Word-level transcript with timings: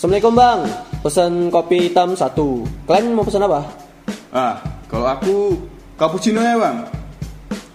Assalamualaikum 0.00 0.32
bang, 0.32 0.60
pesan 1.04 1.32
kopi 1.52 1.92
hitam 1.92 2.16
satu. 2.16 2.64
Kalian 2.88 3.12
mau 3.12 3.20
pesan 3.20 3.44
apa? 3.44 3.68
Ah, 4.32 4.56
kalau 4.88 5.04
aku 5.04 5.60
cappuccino 6.00 6.40
ya 6.40 6.56
bang. 6.56 6.88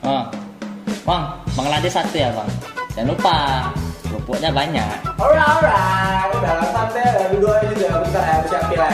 Oh. 0.02 0.26
Bang, 1.06 1.38
bang 1.54 1.68
lade 1.70 1.86
satu 1.86 2.18
ya 2.18 2.34
bang. 2.34 2.50
Jangan 2.98 3.14
lupa, 3.14 3.38
kerupuknya 4.10 4.50
banyak. 4.50 5.06
Alright, 5.22 5.38
alright. 5.38 6.34
Udah 6.34 6.66
santai, 6.74 7.38
dua 7.38 7.62
aja. 7.62 7.94
Bentar 7.94 8.24
ya, 8.26 8.36
siapin 8.50 8.78
lah. 8.82 8.94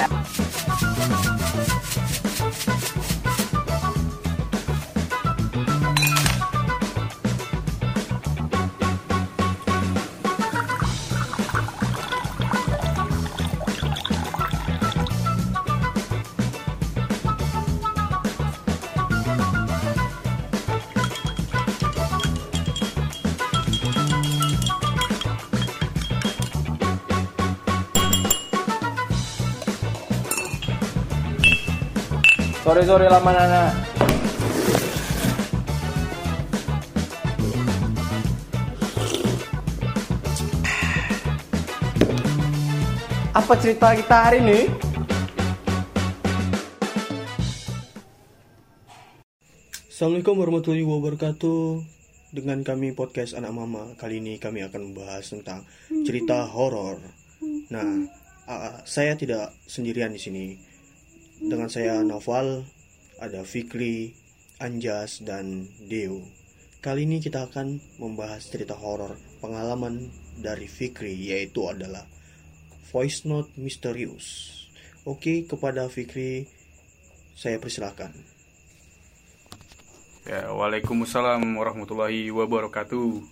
Sore-sore 32.62 33.10
lama 33.10 33.34
nana. 33.34 33.74
Apa 43.34 43.58
cerita 43.58 43.98
kita 43.98 44.14
hari 44.14 44.46
ini? 44.46 44.70
Assalamualaikum 49.90 50.38
warahmatullahi 50.38 50.86
wabarakatuh 50.86 51.82
Dengan 52.30 52.62
kami 52.62 52.94
podcast 52.94 53.34
Anak 53.34 53.58
Mama 53.58 53.98
Kali 53.98 54.22
ini 54.22 54.38
kami 54.38 54.62
akan 54.62 54.94
membahas 54.94 55.34
tentang 55.34 55.66
cerita 56.06 56.46
horor 56.46 57.02
Nah, 57.74 58.06
saya 58.86 59.18
tidak 59.18 59.50
sendirian 59.66 60.14
di 60.14 60.22
sini 60.22 60.71
Dengan 61.42 61.74
saya 61.74 62.06
Naval, 62.06 62.70
ada 63.18 63.42
Fikri, 63.42 64.14
Anjas, 64.62 65.26
dan 65.26 65.66
Deo 65.90 66.22
Kali 66.86 67.10
ini 67.10 67.18
kita 67.18 67.50
akan 67.50 67.82
membahas 67.98 68.46
cerita 68.46 68.78
horor 68.78 69.18
pengalaman 69.42 70.14
dari 70.38 70.70
Fikri 70.70 71.18
Yaitu 71.18 71.66
adalah 71.66 72.06
Voice 72.94 73.26
Note 73.26 73.58
Misterius 73.58 74.54
Oke, 75.10 75.50
kepada 75.50 75.90
Fikri 75.90 76.46
saya 77.34 77.58
persilakan 77.58 78.14
Ya, 80.30 80.54
waalaikumsalam 80.54 81.42
warahmatullahi 81.58 82.30
wabarakatuh. 82.30 83.26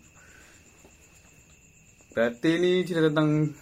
Berarti 2.17 2.49
ini 2.57 2.81
cerita 2.81 3.13
tentang 3.13 3.53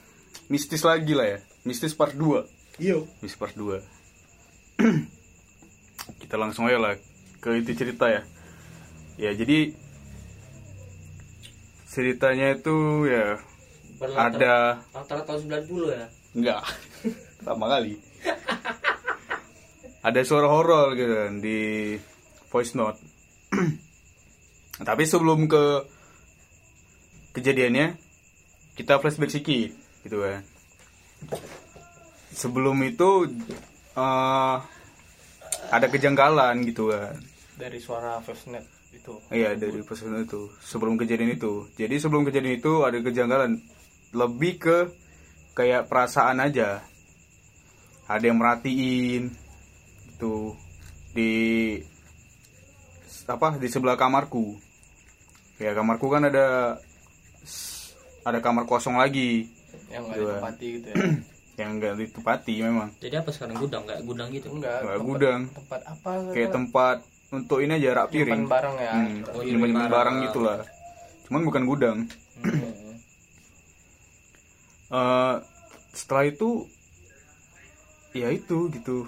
mistis 0.48 0.80
lagi 0.88 1.12
lah 1.12 1.36
ya. 1.36 1.40
Mistis 1.68 1.92
part 1.92 2.16
2. 2.16 2.80
Yo. 2.80 3.04
Mistis 3.20 3.36
part 3.36 3.52
2. 3.52 3.97
Kita 6.22 6.36
langsung 6.38 6.70
aja 6.70 6.78
lah 6.78 6.94
ke 7.42 7.50
itu 7.62 7.74
cerita 7.74 8.10
ya. 8.10 8.22
Ya, 9.18 9.34
jadi 9.34 9.74
ceritanya 11.90 12.54
itu 12.54 13.10
ya 13.10 13.42
ada 14.14 14.86
Rata-rata 14.94 15.34
tahun 15.34 15.66
90 15.66 15.98
ya. 15.98 16.06
Enggak. 16.38 16.62
Lama 17.46 17.66
kali. 17.74 17.98
Ada 20.06 20.22
suara 20.22 20.48
horor 20.48 20.94
gitu 20.94 21.14
kan 21.18 21.34
di 21.42 21.98
voice 22.54 22.78
note. 22.78 23.02
Tapi 24.88 25.04
sebelum 25.10 25.50
ke 25.50 25.66
kejadiannya 27.34 27.98
kita 28.78 29.02
flashback 29.02 29.34
sedikit 29.34 29.74
gitu 30.06 30.22
kan. 30.22 30.46
Sebelum 32.38 32.78
itu 32.86 33.26
eh, 33.98 34.56
ada 35.74 35.88
kejanggalan 35.90 36.64
gitu 36.70 36.94
kan. 36.94 37.18
Dari 37.58 37.82
suara 37.82 38.22
Fastnet 38.22 38.78
itu. 38.94 39.14
Iya 39.34 39.56
dari 39.58 39.82
pesan 39.84 40.24
itu 40.24 40.52
sebelum 40.64 40.96
kejadian 40.96 41.36
itu. 41.36 41.68
Jadi 41.76 41.96
sebelum 42.00 42.24
kejadian 42.24 42.60
itu 42.60 42.86
ada 42.86 42.98
kejanggalan 43.02 43.60
lebih 44.16 44.54
ke 44.62 44.78
kayak 45.58 45.90
perasaan 45.92 46.40
aja. 46.40 46.82
Ada 48.08 48.32
yang 48.32 48.40
merhatiin 48.40 49.36
gitu 50.16 50.56
di 51.12 51.34
apa 53.28 53.60
di 53.60 53.68
sebelah 53.68 54.00
kamarku. 54.00 54.56
Ya 55.60 55.76
kamarku 55.76 56.08
kan 56.08 56.24
ada 56.30 56.80
ada 58.28 58.40
kamar 58.44 58.68
kosong 58.68 59.00
lagi 59.00 59.48
Yang 59.88 60.04
nggak 60.04 60.18
ditempati 60.20 60.68
gitu 60.80 60.88
ya. 60.92 60.96
yang 61.58 61.82
enggak 61.82 61.98
ditempati 61.98 62.54
memang. 62.62 62.94
Jadi 63.02 63.16
apa 63.18 63.30
sekarang 63.34 63.58
gudang 63.58 63.84
kayak 63.90 64.06
gudang 64.06 64.30
gitu? 64.30 64.48
Enggak. 64.54 64.86
Nggak 64.86 65.00
gudang. 65.02 65.42
Tempat 65.50 65.82
apa? 65.90 66.10
Kayak 66.32 66.52
tempat 66.54 66.98
untuk 67.28 67.58
ini 67.60 67.72
aja 67.76 67.90
rak 67.98 68.08
piring. 68.14 68.46
Nyimpen 68.46 68.54
barang 68.54 68.76
ya. 68.78 68.92
Hmm, 68.94 69.18
Oh, 69.34 69.42
nyimpen 69.42 69.72
barang 69.74 69.90
barang. 69.90 70.16
gitulah. 70.30 70.58
Cuman 71.26 71.42
bukan 71.44 71.64
gudang. 71.66 71.98
Hmm. 72.42 72.74
Eh, 74.88 75.36
setelah 75.92 76.24
itu 76.24 76.64
ya 78.16 78.32
itu 78.32 78.72
gitu 78.72 79.04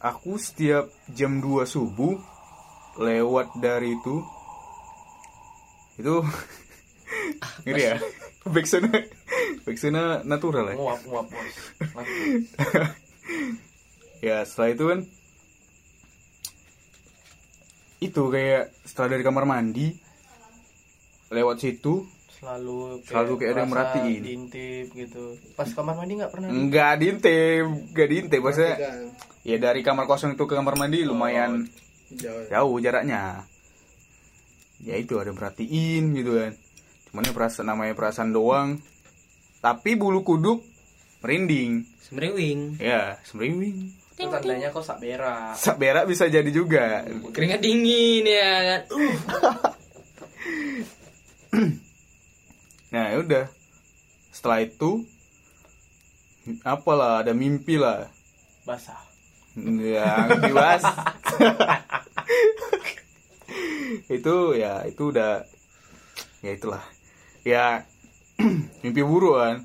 aku 0.00 0.40
setiap 0.40 0.88
jam 1.12 1.36
2 1.36 1.68
subuh 1.68 2.16
lewat 2.96 3.60
dari 3.60 3.92
itu 3.92 4.24
itu 6.00 6.24
ngeri 7.68 7.82
ya 7.92 7.96
backsona 8.54 8.90
backsona 9.68 10.24
natural 10.24 10.72
ya 10.72 10.76
Nguap, 10.76 11.00
nguap, 11.04 11.26
bos. 11.28 11.54
ya 14.24 14.36
setelah 14.48 14.70
itu 14.72 14.84
kan 14.88 15.00
itu 18.00 18.22
kayak 18.32 18.72
setelah 18.88 19.08
dari 19.16 19.22
kamar 19.24 19.44
mandi 19.44 19.92
lewat 21.28 21.56
situ 21.60 22.08
Selalu 22.40 23.04
Selalu 23.04 23.32
kayak 23.36 23.52
ada 23.52 23.60
yang 23.60 23.68
merhatiin. 23.68 24.20
Diintip 24.24 24.86
gitu. 24.96 25.36
Pas 25.52 25.68
kamar 25.68 25.92
mandi 25.92 26.16
nggak 26.16 26.32
pernah. 26.32 26.48
Enggak 26.48 26.96
diintip, 26.96 27.64
enggak 27.68 28.08
diintip 28.08 28.40
maksudnya. 28.40 28.76
Ya 29.44 29.56
dari 29.60 29.84
kamar 29.84 30.08
kosong 30.08 30.40
itu 30.40 30.48
ke 30.48 30.56
kamar 30.56 30.80
mandi 30.80 31.04
lumayan 31.04 31.68
jauh 32.48 32.80
jaraknya. 32.80 33.44
Ya 34.80 34.96
itu 34.96 35.20
ada 35.20 35.36
perhatiin 35.36 36.16
gitu 36.16 36.40
kan. 36.40 36.56
Cuman 37.10 37.26
ya 37.26 37.34
perasaan 37.34 37.66
namanya 37.66 37.94
perasaan 37.98 38.30
doang. 38.30 38.78
Tapi 39.60 39.98
bulu 39.98 40.22
kuduk 40.22 40.62
merinding. 41.20 41.84
Semrewing. 42.00 42.80
Ya, 42.80 43.18
semriwing. 43.26 43.92
Itu 44.16 44.30
tandanya 44.30 44.70
kok. 44.72 44.84
Sak 44.84 45.76
berak 45.76 46.08
bisa 46.08 46.30
jadi 46.30 46.48
juga. 46.48 47.04
Keringat 47.34 47.60
dingin 47.60 48.24
ya 48.24 48.50
kan. 48.64 48.82
Uh. 48.90 49.14
Nah, 52.90 53.14
ya 53.14 53.16
udah. 53.22 53.46
Setelah 54.34 54.66
itu 54.66 55.06
apalah 56.66 57.22
ada 57.22 57.30
mimpi 57.34 57.78
lah. 57.78 58.10
Basah. 58.66 58.98
Ya, 59.58 60.26
dibahas. 60.42 60.82
itu 64.10 64.34
ya 64.58 64.86
itu 64.86 65.02
udah 65.10 65.42
ya 66.42 66.50
itulah. 66.54 66.82
Ya 67.44 67.88
mimpi 68.82 69.02
buruk 69.04 69.36
kan. 69.40 69.56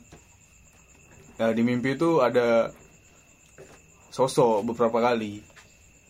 Ya, 1.35 1.51
di 1.51 1.61
mimpi 1.67 1.99
itu 1.99 2.23
ada 2.23 2.71
sosok 4.11 4.63
beberapa 4.71 5.03
kali. 5.03 5.43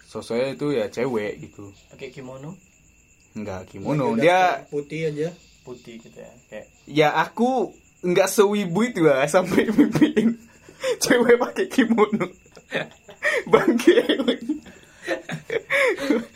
Sosoknya 0.05 0.53
itu 0.53 0.67
ya 0.69 0.85
cewek 0.89 1.41
gitu. 1.41 1.73
Pakai 1.89 2.13
kimono 2.13 2.53
Enggak 3.35 3.67
kimono. 3.67 4.15
Dia 4.15 4.63
putih 4.71 5.11
aja. 5.11 5.29
putih 5.65 5.97
gitu 5.97 6.13
ya. 6.13 6.29
Kayak 6.45 6.65
ya 6.85 7.09
aku 7.17 7.73
nggak 8.05 8.29
sewibu 8.29 8.85
itu 8.85 9.01
lah 9.01 9.25
sampai 9.33 9.65
mimpiin 9.73 10.37
cewek 11.01 11.35
pakai 11.41 11.65
kimono. 11.67 12.29
Bangke. 13.51 13.97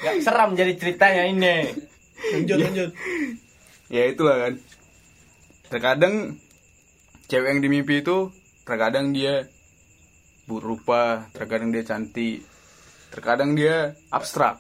nggak 0.02 0.16
seram 0.26 0.58
jadi 0.58 0.74
ceritanya 0.76 1.24
ini. 1.30 1.56
Lanjut, 2.20 2.58
lanjut. 2.60 2.90
ya 3.90 4.06
itulah 4.12 4.36
kan 4.38 4.54
terkadang 5.70 6.38
cewek 7.26 7.48
yang 7.48 7.62
di 7.62 7.70
mimpi 7.70 8.02
itu 8.02 8.34
terkadang 8.62 9.10
dia 9.10 9.46
berupa 10.44 11.30
terkadang 11.32 11.70
dia 11.70 11.84
cantik 11.84 12.42
terkadang 13.10 13.54
dia 13.54 13.94
abstrak 14.10 14.58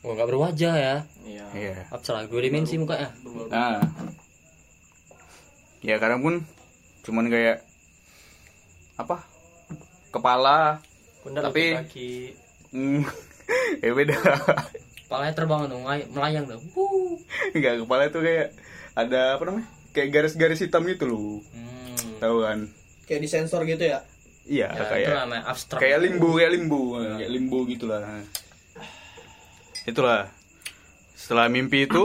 Oh, 0.00 0.12
nggak 0.12 0.28
berwajah 0.28 0.74
ya. 0.76 0.96
Iya. 1.24 1.46
iya 1.54 1.76
Abstrak 1.88 2.28
dua 2.28 2.44
dimensi 2.44 2.76
mukanya. 2.76 3.08
nah 3.48 3.80
ya 5.80 5.96
kadang 5.96 6.20
pun 6.20 6.34
cuman 7.02 7.26
kayak 7.26 7.64
apa 8.94 9.24
kepala 10.10 10.84
Pundak 11.18 11.48
Tapi- 11.48 11.72
kaki. 11.80 12.12
hmm, 12.70 13.00
ya 13.82 13.90
beda 13.90 14.16
Kepalanya 15.04 15.34
terbang 15.34 15.60
dong, 15.66 15.84
ngay- 15.84 16.08
melayang 16.10 16.44
dong. 16.44 16.64
Wuh. 16.72 17.16
Enggak, 17.52 17.80
kepala 17.80 18.08
itu 18.08 18.18
kayak 18.18 18.56
ada 18.92 19.36
apa 19.36 19.42
namanya? 19.44 19.68
Kayak 19.94 20.08
garis-garis 20.10 20.58
hitam 20.58 20.82
gitu 20.84 21.06
loh. 21.06 21.38
Hmm. 21.48 22.18
Tahu 22.18 22.36
kan? 22.42 22.58
Kayak 23.06 23.20
di 23.20 23.28
sensor 23.28 23.62
gitu 23.62 23.84
ya. 23.84 24.02
Iya, 24.44 24.68
Ya, 24.68 24.76
itu 24.76 24.84
kayak 24.90 25.08
namanya 25.16 25.42
abstrak. 25.46 25.80
kayak 25.80 25.98
limbo, 26.02 26.36
kayak 26.36 26.52
limbo, 26.52 26.80
kayak 26.98 27.30
limbo 27.30 27.58
gitulah. 27.64 28.00
Itulah. 29.84 30.28
Setelah 31.14 31.48
mimpi 31.48 31.86
itu 31.86 32.02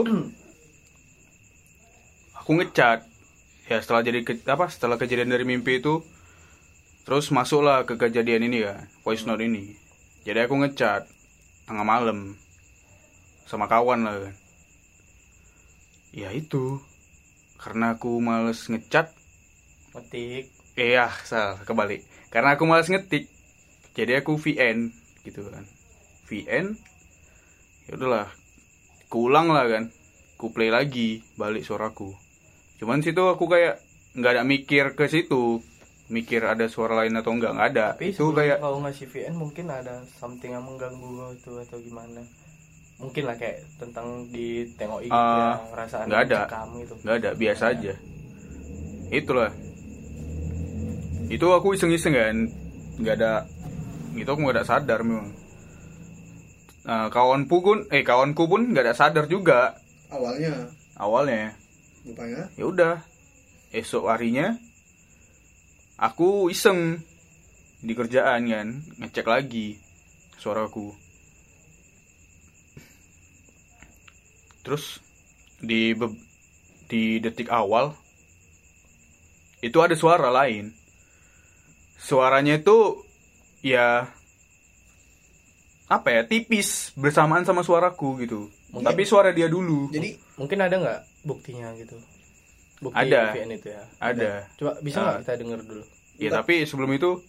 aku 2.34 2.50
ngecat. 2.54 3.04
Ya, 3.66 3.78
setelah 3.78 4.02
jadi 4.02 4.22
ke- 4.22 4.46
apa? 4.46 4.66
Setelah 4.66 4.96
kejadian 4.96 5.28
dari 5.28 5.44
mimpi 5.44 5.78
itu 5.78 6.02
terus 7.00 7.28
masuklah 7.28 7.82
ke 7.84 7.96
kejadian 7.96 8.44
ini 8.44 8.62
kan, 8.62 8.86
voice 9.02 9.24
note 9.24 9.40
ini. 9.40 9.74
Jadi 10.22 10.38
aku 10.40 10.54
ngecat 10.56 11.06
tengah 11.64 11.82
malam 11.82 12.34
sama 13.44 13.66
kawan 13.66 14.00
lah 14.00 14.14
kan. 14.20 14.34
Ya 16.10 16.30
itu. 16.30 16.78
Karena 17.60 17.92
aku 17.92 18.16
males 18.24 18.64
ngecat, 18.72 19.12
Metik. 19.90 20.48
Iya, 20.78 21.10
salah, 21.26 21.58
kebalik. 21.66 22.06
Karena 22.30 22.54
aku 22.54 22.64
malas 22.64 22.86
ngetik. 22.86 23.26
Jadi 23.98 24.16
aku 24.16 24.38
VN 24.38 24.94
gitu 25.26 25.44
kan. 25.50 25.66
VN 26.30 26.78
ya 27.90 27.98
udahlah. 27.98 28.30
Kuulang 29.10 29.50
lah 29.50 29.66
kan. 29.66 29.90
Ku 30.38 30.54
play 30.54 30.70
lagi 30.70 31.26
balik 31.34 31.66
suaraku. 31.66 32.14
Cuman 32.78 33.02
situ 33.02 33.20
aku 33.26 33.50
kayak 33.50 33.82
nggak 34.14 34.32
ada 34.38 34.42
mikir 34.46 34.94
ke 34.94 35.10
situ. 35.10 35.58
Mikir 36.10 36.46
ada 36.46 36.66
suara 36.70 37.02
lain 37.02 37.18
atau 37.18 37.34
enggak, 37.34 37.54
nggak 37.54 37.68
ada. 37.74 37.86
Tapi 37.94 38.14
itu 38.14 38.30
kayak 38.30 38.62
kau 38.62 38.78
ngasih 38.82 39.06
VN 39.10 39.34
mungkin 39.34 39.66
ada 39.70 40.02
something 40.18 40.54
yang 40.54 40.66
mengganggu 40.66 41.34
itu 41.34 41.50
atau 41.66 41.78
gimana? 41.82 42.22
Mungkin 43.00 43.22
lah 43.24 43.34
kayak 43.34 43.58
tentang 43.76 44.06
ditengok 44.28 45.00
gitu 45.02 45.12
Ah, 45.12 45.56
ya, 45.56 45.72
perasaan 45.72 46.04
nggak 46.06 46.22
ada. 46.22 46.40
kamu 46.46 46.76
itu. 46.80 46.94
nggak 47.00 47.16
ada, 47.16 47.30
biasa 47.32 47.64
aja. 47.70 47.92
Itulah. 49.10 49.50
Itu 51.26 51.46
aku 51.48 51.72
iseng-iseng 51.72 52.12
kan. 52.12 52.36
Nggak 52.96 53.14
ada 53.16 53.32
itu 54.12 54.26
aku 54.26 54.40
nggak 54.40 54.56
ada 54.56 54.66
sadar 54.66 55.00
memang. 55.00 55.32
Nah, 56.82 57.06
kawanku 57.08 57.56
pun 57.58 57.78
eh 57.88 58.02
kawanku 58.02 58.44
pun 58.44 58.68
nggak 58.68 58.84
ada 58.84 58.94
sadar 58.94 59.24
juga 59.24 59.78
Awalnya, 60.08 60.66
awalnya 60.96 61.54
rupanya. 62.02 62.50
ya 62.52 62.64
udah 62.66 62.94
esok 63.70 64.10
harinya 64.10 64.58
aku 65.94 66.48
iseng 66.48 66.98
di 67.78 67.92
kerjaan 67.92 68.42
kan 68.44 68.68
ngecek 68.98 69.22
lagi 69.22 69.78
suaraku 70.34 70.90
terus 74.60 75.00
di 75.60 75.92
di 76.86 77.18
detik 77.18 77.48
awal 77.48 77.94
itu 79.60 79.76
ada 79.78 79.92
suara 79.92 80.28
lain 80.28 80.72
suaranya 82.00 82.56
itu 82.56 83.04
ya 83.60 84.08
apa 85.90 86.08
ya 86.08 86.22
tipis 86.24 86.94
bersamaan 86.94 87.42
sama 87.42 87.60
suaraku 87.60 88.22
gitu 88.24 88.48
Mungkin- 88.70 88.86
tapi 88.86 89.02
suara 89.02 89.34
dia 89.34 89.50
dulu 89.50 89.90
Jadi 89.90 90.14
mungkin 90.38 90.58
ada 90.62 90.76
nggak 90.78 91.00
buktinya 91.26 91.74
gitu? 91.74 91.98
Bukti 92.80 92.96
Ada. 92.96 93.36
VN 93.36 93.60
itu 93.60 93.68
ya. 93.68 93.82
Ada. 94.00 94.48
Coba 94.56 94.72
bisa 94.80 94.98
nggak 95.04 95.18
kita 95.20 95.32
denger 95.36 95.60
dulu? 95.66 95.84
Ya 96.16 96.30
tapi 96.32 96.64
sebelum 96.64 96.94
itu 96.96 97.20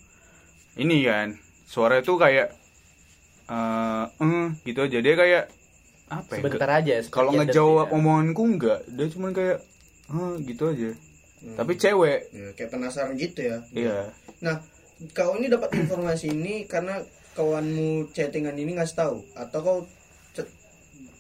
ini 0.80 1.04
kan 1.04 1.36
suara 1.68 2.00
itu 2.00 2.16
kayak 2.16 2.56
eh 3.52 4.06
eh, 4.08 4.48
gitu 4.64 4.80
aja 4.86 5.00
dia 5.04 5.16
kayak 5.18 5.44
apa 6.12 6.32
ya? 6.36 6.40
Sebentar 6.44 6.70
aja. 6.70 6.94
Kalau 7.08 7.32
ngejawab 7.32 7.88
ya. 7.88 7.94
omonganku 7.96 8.44
enggak, 8.46 8.80
dia 8.86 9.08
cuman 9.08 9.32
kayak 9.32 9.58
eh 10.12 10.34
gitu 10.44 10.64
aja. 10.68 10.92
Tapi 11.42 11.72
cewek. 11.74 12.20
Ya, 12.30 12.48
kayak 12.54 12.70
penasaran 12.70 13.16
gitu 13.16 13.40
ya. 13.42 13.58
Iya. 13.72 13.98
Nah, 14.44 14.60
kau 15.12 15.40
ini 15.40 15.48
dapat 15.48 15.72
informasi 15.74 16.30
ini 16.30 16.68
karena 16.68 17.00
kawanmu 17.32 18.12
chattingan 18.12 18.54
ini 18.54 18.76
ngasih 18.76 18.98
tahu 19.00 19.18
atau 19.34 19.60
kau 19.60 19.78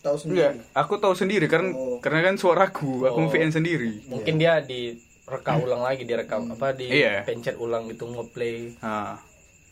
tahu 0.01 0.17
sendiri? 0.17 0.57
aku 0.73 0.97
tahu 0.97 1.13
sendiri 1.13 1.45
karena 1.45 1.71
Oh. 1.71 2.01
karena 2.01 2.25
kan 2.25 2.35
suaraku, 2.35 3.05
aku 3.05 3.21
Oh. 3.21 3.29
VN 3.29 3.53
sendiri. 3.53 4.01
Mungkin 4.09 4.41
dia 4.41 4.57
direka 4.59 5.53
ulang 5.55 5.85
lagi, 5.85 6.03
direkam 6.03 6.49
apa 6.49 6.73
di 6.73 6.89
Iya. 6.89 7.21
pencet 7.21 7.53
ulang 7.55 7.85
gitu 7.85 8.09
ngeplay. 8.09 8.73
Nah, 8.81 9.21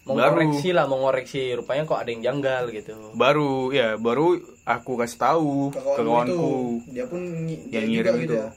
Mau 0.03 0.15
Baru. 0.15 0.41
ngoreksi 0.41 0.69
lah, 0.71 0.85
mau 0.85 0.99
ngoreksi. 0.99 1.53
Rupanya 1.53 1.85
kok 1.85 1.99
ada 1.99 2.09
yang 2.09 2.23
janggal 2.23 2.63
gitu. 2.71 3.13
baru 3.13 3.69
ya 3.69 3.93
baru 3.95 4.35
aku 4.63 4.97
kasih 4.97 5.19
tahu 5.19 5.69
Ke 5.69 6.01
kawanku 6.01 6.81
dia 6.87 7.05
pun 7.05 7.21
dia 7.67 7.77
yang 7.77 7.85
juga 7.85 8.09
ngirim 8.09 8.13
gitu 8.17 8.25
itu. 8.25 8.35
ya. 8.35 8.47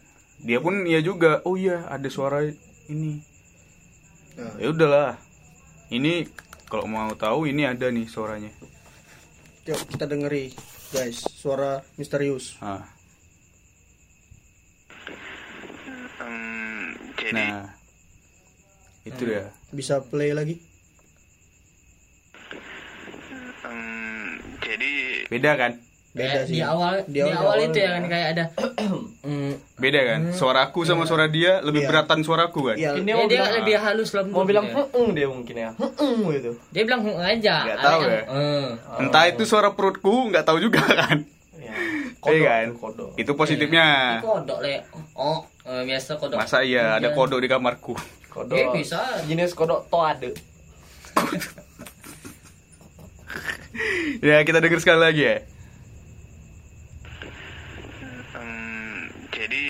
Dia 0.43 0.59
pun 0.59 0.75
ya 0.85 0.99
juga, 0.99 1.39
oh 1.43 1.55
iya 1.55 1.87
ada 1.87 2.09
suara 2.09 2.43
ini. 2.89 3.21
Nah, 4.35 4.55
Ya 4.57 4.67
udahlah. 4.69 5.11
Ini 5.87 6.25
kalau 6.67 6.89
mau 6.89 7.13
tahu 7.13 7.45
ini 7.45 7.63
ada 7.63 7.87
nih 7.87 8.09
suaranya. 8.09 8.49
yuk 9.63 9.79
kita 9.87 10.09
dengeri 10.09 10.51
guys, 10.91 11.21
suara 11.23 11.79
misterius. 11.95 12.57
Nah, 12.59 12.83
jadi 17.15 17.33
nah 17.33 17.71
itu 19.05 19.23
dia. 19.23 19.51
Bisa 19.71 20.01
play 20.01 20.33
lagi? 20.33 20.59
Jadi 24.73 24.91
Beda 25.29 25.53
kan? 25.55 25.73
Beda 26.13 26.45
sih. 26.45 26.53
di 26.53 26.61
awal 26.61 27.01
Di 27.03 27.13
di, 27.15 27.21
awal- 27.23 27.41
awal, 27.41 27.57
di 27.57 27.65
itu 27.65 27.73
awal 27.73 27.81
ya 27.81 27.91
kan 27.91 28.05
kayak 28.07 28.27
ada 28.31 28.45
mm, 29.25 29.53
Beda 29.77 30.01
kan? 30.05 30.21
Suaraku 30.31 30.81
sama 30.83 31.05
suara 31.05 31.25
dia 31.27 31.61
lebih 31.61 31.81
Iya. 31.81 31.89
beratan 31.89 32.21
suaraku 32.21 32.61
kan? 32.63 32.77
Iya. 32.77 32.91
Mungkin 32.93 33.05
dia, 33.07 33.17
bilang, 33.25 33.53
lebih 33.55 33.77
halus 33.79 34.11
lembut 34.13 34.35
mau 34.35 34.45
bilang 34.45 34.67
dia. 34.67 34.77
"Heeh," 34.79 35.07
dia 35.11 35.27
mungkin 35.27 35.55
ya. 35.55 35.71
Heeh 35.73 36.17
gitu. 36.35 36.51
dia 36.69 36.83
bilang 36.85 37.01
"Hmm, 37.03 37.17
aja 37.19 37.55
Nggak 37.63 37.79
tahu 37.81 38.01
yang, 38.03 38.13
ya. 38.13 38.23
"Eh." 38.29 38.67
Entah 38.99 39.25
itu 39.27 39.43
suara 39.43 39.69
perutku, 39.71 40.29
nggak 40.29 40.45
tahu 40.45 40.59
juga 40.59 40.85
kan? 40.85 41.17
Ya. 41.57 41.75
Iya 42.23 42.41
kan? 42.51 42.67
kodok. 42.77 43.11
Itu 43.17 43.33
positifnya. 43.33 44.21
Kodok 44.21 44.59
le 44.61 44.85
oh 45.15 45.49
eh, 45.65 45.83
biasa 45.83 46.11
kodok 46.15 46.37
Masa 46.37 46.61
iya 46.61 47.01
ada 47.01 47.09
kodok 47.11 47.41
di 47.41 47.49
kamarku? 47.49 47.97
Kodok. 48.29 48.53
Eh, 48.53 48.69
bisa. 48.71 49.01
Jenis 49.25 49.53
kodok 49.53 49.89
toade. 49.89 50.37
Ya 54.23 54.43
kita 54.43 54.59
denger 54.59 54.79
sekali 54.79 55.01
lagi 55.01 55.23
ya. 55.23 55.37
em, 58.35 59.07
jadi 59.31 59.63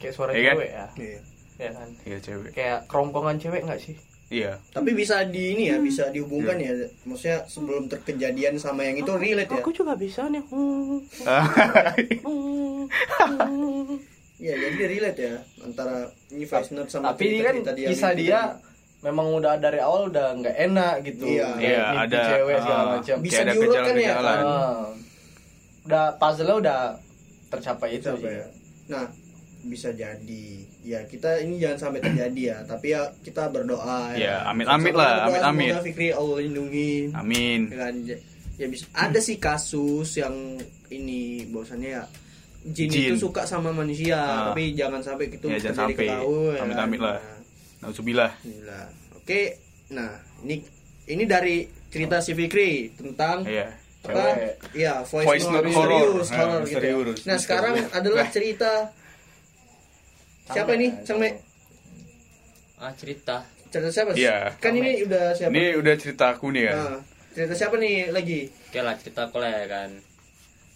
Kayak 0.00 0.14
suara 0.16 0.30
kan? 0.32 0.40
cewek 0.56 0.70
ya. 0.70 0.86
Iya. 0.96 1.18
Ya 1.58 1.70
kan. 1.70 1.88
Iya 2.02 2.18
cewek. 2.20 2.50
Kayak 2.52 2.78
kerongkongan 2.88 3.36
cewek 3.36 3.62
nggak 3.64 3.80
sih? 3.80 3.96
Iya. 4.30 4.52
Tapi 4.70 4.90
bisa 4.94 5.26
di 5.26 5.42
ini 5.52 5.68
ya, 5.68 5.76
bisa 5.76 6.08
dihubungkan 6.08 6.56
ya. 6.56 6.72
Maksudnya 7.02 7.44
sebelum 7.44 7.84
terkejadian 7.84 8.56
sama 8.56 8.86
yang 8.86 8.96
itu 8.96 9.10
relate 9.10 9.50
ya. 9.50 9.60
Aku 9.60 9.74
juga 9.74 9.92
bisa 9.98 10.30
nih. 10.30 10.44
Hmm. 10.48 11.04
Iya, 14.40 14.56
jadi 14.56 14.76
relate 14.88 15.20
ya 15.20 15.36
antara 15.60 16.08
ini 16.32 16.48
voice 16.48 16.72
note 16.72 16.88
sama 16.88 17.12
Tapi 17.12 17.28
ini 17.28 17.38
kan 17.44 17.60
kisah 17.60 18.16
gitu. 18.16 18.24
dia 18.24 18.56
memang 19.00 19.26
udah 19.32 19.56
dari 19.56 19.80
awal 19.80 20.08
udah 20.08 20.36
nggak 20.36 20.56
enak 20.60 20.94
gitu. 21.02 21.24
Iya. 21.24 21.48
Iya, 21.56 21.82
ada, 22.04 22.20
cewek 22.28 22.56
segala 22.60 22.80
ah, 22.80 22.88
macam. 22.96 23.16
Bisa 23.20 23.40
ada 23.40 23.52
diurutkan 23.52 23.82
ya, 23.82 23.92
gejala-gejala. 24.12 24.32
Ah. 24.36 24.84
udah 25.80 26.04
puzzle 26.16 26.52
udah 26.56 26.80
tercapai 27.48 27.88
itu. 27.96 28.12
Siapa 28.12 28.28
ya? 28.28 28.46
Nah, 28.88 29.04
bisa 29.62 29.88
jadi. 29.90 30.46
Ya, 30.80 31.00
kita 31.04 31.40
ini 31.40 31.56
jangan 31.56 31.78
sampai 31.78 32.00
terjadi 32.00 32.42
ya, 32.42 32.58
tapi 32.64 32.92
ya 32.92 33.04
kita 33.20 33.48
berdoa 33.48 34.12
Ya, 34.14 34.20
ya. 34.20 34.34
amit-amit 34.48 34.92
Sama-sama 34.92 35.00
lah, 35.00 35.12
berdoa, 35.12 35.28
amit-amit. 35.28 35.70
Semoga 35.70 35.84
Fikri 35.84 36.08
Allah 36.10 36.38
lindungi. 36.40 36.92
Amin. 37.12 37.60
Ya 37.68 37.76
kan? 37.78 37.94
Ya, 38.04 38.16
ya 38.56 38.66
bisa 38.68 38.84
ada 38.92 39.18
sih 39.18 39.36
kasus 39.36 40.08
yang 40.16 40.34
ini 40.88 41.48
bahwasannya 41.48 41.90
ya 41.90 42.04
jin, 42.66 42.88
Jin. 42.92 43.12
itu 43.12 43.24
suka 43.24 43.42
sama 43.42 43.72
manusia, 43.72 44.20
Ah. 44.20 44.52
tapi 44.52 44.76
jangan 44.76 45.00
sampai 45.00 45.32
itu 45.32 45.48
Ya, 45.48 45.56
jangan 45.58 45.88
terjadi 45.88 45.96
sampai. 45.96 46.06
ke 46.06 46.12
kau, 46.20 46.36
ya 46.52 46.60
Amit-amit 46.60 46.98
kan? 46.98 47.06
lah. 47.08 47.16
Nah, 47.16 47.39
Nauzubillah. 47.80 48.32
Oke, 49.14 49.56
nah 49.90 50.12
ini 50.42 50.60
ini 51.06 51.24
dari 51.24 51.64
cerita 51.88 52.20
si 52.20 52.32
Fikri 52.32 52.92
tentang 52.92 53.42
Iya. 53.42 53.72
apa? 54.02 54.24
Iya, 54.72 54.94
voice, 55.02 55.26
Voice 55.26 55.46
note, 55.46 55.64
horror. 55.66 55.66
misterius, 55.66 56.28
Nah, 56.28 56.36
horror 56.38 56.58
gitu. 56.58 56.64
misterius. 56.66 57.18
Nah, 57.24 57.36
sekarang 57.36 57.74
adalah 57.90 58.24
Nah. 58.24 58.30
cerita 58.30 58.72
siapa 60.46 60.70
ini? 60.74 60.88
Sang 61.02 61.18
Me? 61.18 61.30
ah 62.76 62.92
cerita 62.94 63.44
Cerita 63.68 63.88
siapa? 63.92 64.10
sih? 64.12 64.24
Iya. 64.24 64.56
Kan 64.56 64.72
ini 64.74 65.04
udah 65.04 65.30
siapa? 65.30 65.52
Ini 65.52 65.76
udah 65.76 65.94
cerita 65.94 66.24
aku 66.32 66.48
nih 66.50 66.64
ya. 66.64 66.74
Nah, 66.74 66.96
cerita 67.30 67.54
siapa 67.54 67.76
nih 67.76 68.08
lagi? 68.08 68.40
oke 68.66 68.80
lah 68.80 68.94
cerita 68.96 69.20
aku 69.24 69.36
lah 69.36 69.50
ya 69.52 69.66
kan 69.66 69.90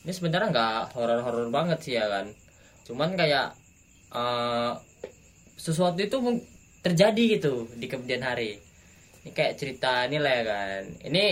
ini 0.02 0.12
sebenarnya 0.12 0.50
nggak 0.50 0.78
horor-horor 0.92 1.46
banget 1.49 1.78
sih 1.80 1.94
ya 1.94 2.06
kan 2.06 2.26
cuman 2.84 3.14
kayak 3.14 3.54
eh, 4.12 4.73
sesuatu 5.56 5.96
itu 5.96 6.18
terjadi 6.85 7.41
gitu 7.41 7.64
di 7.81 7.88
kemudian 7.88 8.21
hari. 8.21 8.61
Ini 9.25 9.33
kayak 9.33 9.57
cerita 9.57 10.05
ini 10.05 10.21
lah 10.21 10.33
ya 10.37 10.45
kan. 10.45 10.83
Ini 11.00 11.25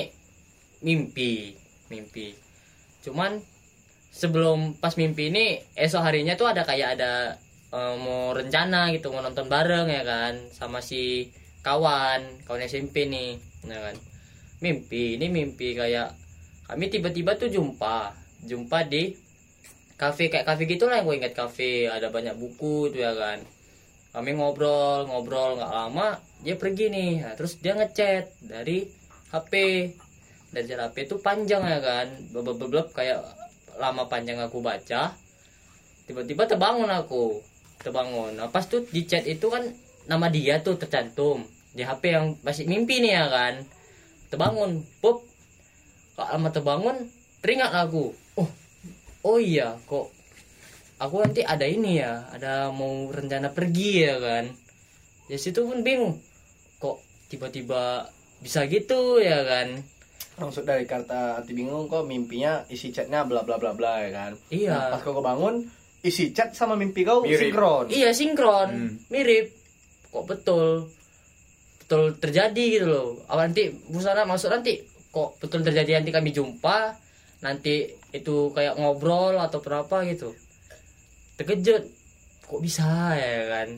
mimpi 0.81 1.53
mimpi. 1.93 2.33
Cuman 3.05 3.37
sebelum 4.09 4.81
pas 4.81 4.97
mimpi 4.97 5.29
ini 5.29 5.61
esok 5.77 6.01
harinya 6.01 6.33
tuh 6.41 6.49
ada 6.49 6.65
kayak 6.65 6.97
ada 6.97 7.37
eh, 7.69 7.95
mau 8.01 8.33
rencana 8.33 8.89
gitu 8.97 9.13
mau 9.13 9.21
nonton 9.21 9.53
bareng 9.53 9.93
ya 9.93 10.03
kan 10.09 10.41
sama 10.57 10.81
si 10.81 11.29
kawan 11.61 12.43
kawan 12.49 12.65
SMP 12.65 13.05
nih 13.13 13.37
ya 13.69 13.79
kan. 13.79 13.97
Mimpi 14.65 15.21
ini 15.21 15.29
mimpi 15.29 15.77
kayak 15.77 16.17
kami 16.65 16.89
tiba-tiba 16.89 17.37
tuh 17.37 17.53
jumpa 17.53 18.17
jumpa 18.49 18.89
di 18.89 19.13
kafe 20.01 20.33
kayak 20.33 20.49
kafe 20.49 20.65
gitu 20.65 20.89
lah 20.89 20.99
yang 20.99 21.07
gue 21.07 21.17
ingat 21.21 21.35
kafe 21.37 21.87
ada 21.87 22.09
banyak 22.11 22.35
buku 22.35 22.91
tuh 22.91 23.07
ya 23.07 23.13
kan 23.15 23.39
kami 24.13 24.37
ngobrol 24.37 25.09
ngobrol 25.09 25.57
nggak 25.57 25.73
lama 25.73 26.21
dia 26.45 26.55
pergi 26.59 26.93
nih. 26.93 27.13
Nah, 27.25 27.35
terus 27.39 27.57
dia 27.63 27.73
ngechat 27.73 28.29
dari 28.45 28.85
HP 29.33 29.53
dari 30.53 30.69
chat 30.69 30.81
HP 30.85 31.09
itu 31.09 31.17
panjang 31.25 31.65
ya 31.65 31.81
kan. 31.81 32.07
Blub 32.31 32.93
kayak 32.93 33.25
lama 33.81 34.05
panjang 34.11 34.37
aku 34.37 34.61
baca. 34.61 35.17
Tiba-tiba 36.05 36.45
terbangun 36.45 36.93
aku. 36.93 37.41
Terbangun. 37.81 38.37
Nah 38.37 38.53
pas 38.53 38.69
tuh 38.69 38.85
di 38.93 39.09
chat 39.09 39.25
itu 39.25 39.49
kan 39.49 39.65
nama 40.05 40.29
dia 40.29 40.61
tuh 40.61 40.77
tercantum. 40.77 41.49
Di 41.73 41.81
HP 41.89 42.03
yang 42.13 42.27
masih 42.45 42.69
mimpi 42.69 43.01
nih 43.01 43.17
ya 43.17 43.27
kan. 43.33 43.65
Terbangun. 44.29 44.85
Pop 45.01 45.25
kok 46.13 46.29
lama 46.29 46.53
terbangun? 46.53 46.97
Teringat 47.41 47.73
aku. 47.73 48.13
Oh 48.37 48.51
oh 49.25 49.39
iya 49.41 49.81
kok 49.89 50.13
aku 51.03 51.19
nanti 51.19 51.43
ada 51.43 51.67
ini 51.67 51.99
ya 51.99 52.31
ada 52.31 52.71
mau 52.71 53.11
rencana 53.11 53.51
pergi 53.51 54.07
ya 54.07 54.17
kan. 54.23 54.45
Ya 55.27 55.37
situ 55.39 55.67
pun 55.67 55.83
bingung 55.83 56.23
kok 56.79 57.03
tiba-tiba 57.27 58.07
bisa 58.39 58.71
gitu 58.71 59.19
ya 59.19 59.43
kan. 59.43 59.83
Maksud 60.39 60.63
dari 60.63 60.87
kata 60.87 61.43
hati 61.43 61.53
bingung 61.59 61.91
kok 61.91 62.07
mimpinya 62.07 62.63
isi 62.71 62.95
chatnya 62.95 63.27
bla 63.27 63.43
bla 63.43 63.59
bla 63.59 63.75
bla 63.75 64.07
ya 64.07 64.11
kan. 64.15 64.33
Iya. 64.55 64.71
Nah, 64.71 64.89
pas 64.95 65.03
kau 65.03 65.19
bangun 65.19 65.67
isi 66.07 66.31
chat 66.31 66.55
sama 66.55 66.79
mimpi 66.79 67.03
kau 67.03 67.27
Mirip. 67.27 67.51
sinkron. 67.51 67.87
Iya 67.91 68.15
sinkron. 68.15 68.71
Hmm. 68.71 68.93
mirip. 69.11 69.51
Kok 70.15 70.25
betul? 70.31 70.87
Betul 71.83 72.15
terjadi 72.23 72.65
gitu 72.79 72.87
loh. 72.87 73.07
Awal 73.27 73.51
nanti 73.51 73.75
busana 73.91 74.23
masuk 74.23 74.55
nanti 74.55 74.79
kok 75.11 75.35
betul 75.43 75.67
terjadi? 75.67 75.99
Nanti 75.99 76.15
kami 76.15 76.31
jumpa 76.31 76.95
nanti 77.43 77.91
itu 78.15 78.55
kayak 78.55 78.79
ngobrol 78.79 79.35
atau 79.35 79.59
berapa 79.59 80.07
gitu 80.07 80.31
terkejut 81.43 81.83
kok 82.43 82.61
bisa 82.61 82.87
ya 83.13 83.35
kan 83.51 83.69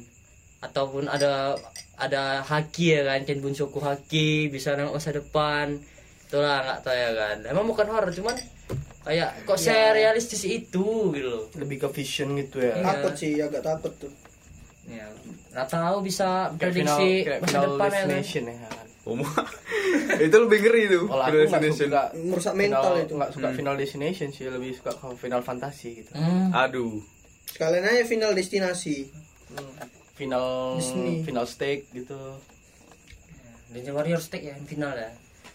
ataupun 0.61 1.05
ada 1.07 1.57
ada 1.95 2.41
haki 2.41 2.93
ya 2.93 3.03
kan 3.05 3.23
Chen 3.23 3.39
Bunsoku 3.39 3.79
haki 3.79 4.49
bisa 4.49 4.75
nang 4.75 4.91
masa 4.91 5.11
depan 5.11 5.79
itulah 6.25 6.61
nggak 6.61 6.79
tahu 6.81 6.93
ya 6.93 7.11
kan 7.13 7.37
emang 7.47 7.65
bukan 7.65 7.87
horror 7.87 8.11
cuman 8.11 8.35
kayak 9.03 9.45
kok 9.45 9.57
saya 9.57 9.93
realistis 9.93 10.43
itu 10.43 10.85
gitu 11.11 11.29
loh 11.29 11.45
lebih 11.55 11.77
ke 11.79 11.89
vision 11.93 12.33
gitu 12.35 12.59
ya 12.59 12.73
Iya. 12.73 12.85
takut 12.85 13.15
sih 13.15 13.33
agak 13.37 13.63
takut 13.63 13.93
tuh 13.99 14.13
ya 14.85 15.05
nggak 15.53 15.69
tahu 15.71 15.97
bisa 16.01 16.49
final, 16.51 16.59
prediksi 16.59 17.11
masa 17.39 17.47
final 17.47 17.65
depan 17.71 17.89
ya 17.89 18.03
kan 18.03 18.45
ya 18.45 18.69
kan 18.69 18.87
Umum. 19.05 19.29
itu 20.25 20.37
lebih 20.39 20.59
ngeri 20.59 20.83
tuh. 20.89 21.05
kalau 21.05 21.23
aku 21.23 21.37
Final 21.37 21.45
nggak 21.45 21.61
Destination. 21.61 21.89
suka 21.93 22.03
merusak 22.17 22.53
final, 22.55 22.63
mental 22.73 22.93
itu 22.97 23.13
nggak 23.15 23.31
suka 23.31 23.45
Hmm. 23.45 23.55
final 23.55 23.75
destination 23.77 24.29
sih 24.33 24.45
lebih 24.49 24.71
suka 24.73 24.91
ke 24.91 25.07
final 25.21 25.41
fantasi 25.45 25.89
gitu 26.01 26.11
hmm. 26.11 26.49
Aduh. 26.57 27.05
Sekalian 27.55 27.87
aja 27.87 28.03
final 28.03 28.33
destinasi. 28.33 29.07
Hmm. 29.47 29.71
final 30.15 30.79
Disney. 30.79 31.23
final 31.23 31.43
steak 31.45 31.87
gitu. 31.91 32.19
Ninja 33.71 33.91
Warrior 33.91 34.19
Stick 34.19 34.43
ya 34.43 34.55
yang 34.55 34.63
final 34.63 34.91
ya. 34.93 35.11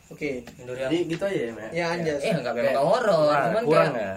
Oke. 0.10 0.44
Yang 0.58 0.76
jadi 0.78 0.98
gitu 1.06 1.24
aja 1.24 1.40
ya 1.40 1.52
Mek? 1.54 1.70
ya 1.72 1.86
anjas. 1.90 2.20
Eh 2.20 2.34
nggak 2.34 2.54
Kayak- 2.54 2.68
memang 2.72 2.86
horor 2.86 3.24
Nah, 3.26 3.44
cuman 3.46 3.64
kurang 3.64 3.94
kayak 3.94 4.04
ya? 4.04 4.16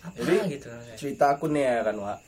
apa 0.00 0.16
Jadi- 0.16 0.40
gitu 0.50 0.68
cerita 0.94 1.24
aku 1.30 1.44
nih 1.48 1.62
ya 1.62 1.78
kan 1.82 1.96
Wak. 1.98 2.18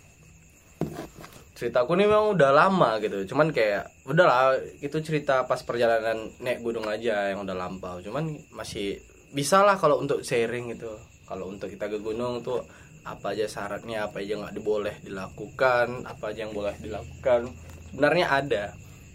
Cerita 1.53 1.79
aku 1.81 1.93
nih 1.95 2.05
memang 2.05 2.37
udah 2.37 2.51
lama 2.53 2.91
gitu. 3.01 3.19
Cuman 3.27 3.49
kayak 3.49 3.89
udahlah 4.05 4.53
itu 4.79 4.97
cerita 5.01 5.49
pas 5.49 5.61
perjalanan 5.61 6.29
naik 6.37 6.61
gunung 6.61 6.85
aja 6.85 7.33
yang 7.33 7.41
udah 7.41 7.57
lampau. 7.57 8.05
Cuman 8.05 8.29
masih 8.51 9.01
bisa 9.33 9.65
lah 9.65 9.81
kalau 9.81 9.97
untuk 9.97 10.21
sharing 10.21 10.69
gitu. 10.71 10.93
Kalau 11.25 11.49
untuk 11.49 11.69
kita 11.69 11.89
ke 11.89 11.97
gunung 11.99 12.45
tuh 12.45 12.61
apa 13.07 13.39
aja 13.39 13.47
syaratnya 13.47 14.11
apa 14.11 14.19
aja 14.19 14.35
nggak 14.43 14.55
diboleh 14.59 14.99
dilakukan 15.07 16.03
apa 16.03 16.35
aja 16.35 16.45
yang 16.45 16.53
boleh 16.53 16.75
dilakukan. 16.83 17.55
Sebenarnya 17.95 18.27
ada. 18.27 18.65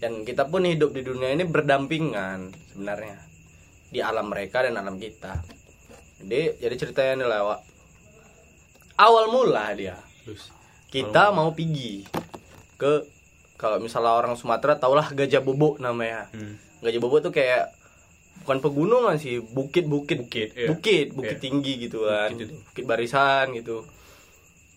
Dan 0.01 0.25
kita 0.25 0.49
pun 0.49 0.65
hidup 0.65 0.95
di 0.95 1.05
dunia 1.05 1.29
ini 1.29 1.45
berdampingan 1.45 2.49
sebenarnya 2.73 3.21
di 3.91 3.99
alam 4.01 4.31
mereka 4.31 4.63
dan 4.65 4.79
alam 4.79 4.97
kita. 4.97 5.43
Jadi 6.23 6.57
jadi 6.63 6.75
ceritanya 6.79 7.13
nih 7.21 7.27
lah 7.27 7.41
Wak. 7.43 7.61
awal 9.01 9.33
mula 9.33 9.73
dia 9.73 9.97
kita 10.91 11.31
mau 11.31 11.55
pergi 11.55 12.05
ke 12.75 13.07
kalau 13.55 13.79
misalnya 13.79 14.11
orang 14.11 14.35
Sumatera 14.35 14.75
taulah 14.75 15.07
gajah 15.13 15.39
bobo 15.39 15.79
namanya. 15.79 16.27
Hmm. 16.35 16.59
gajah 16.83 16.99
bobo 16.99 17.21
tuh 17.23 17.31
kayak 17.31 17.71
bukan 18.41 18.57
pegunungan 18.59 19.15
sih 19.21 19.39
bukit-bukit. 19.39 20.25
Bukit, 20.25 20.49
iya. 20.57 20.67
bukit 20.69 21.07
bukit 21.13 21.37
Iya. 21.37 21.43
tinggi 21.43 21.73
gitu 21.77 22.09
kan. 22.09 22.33
Bukit 22.33 22.49
bukit 22.51 22.85
barisan 22.89 23.53
gitu. 23.53 23.85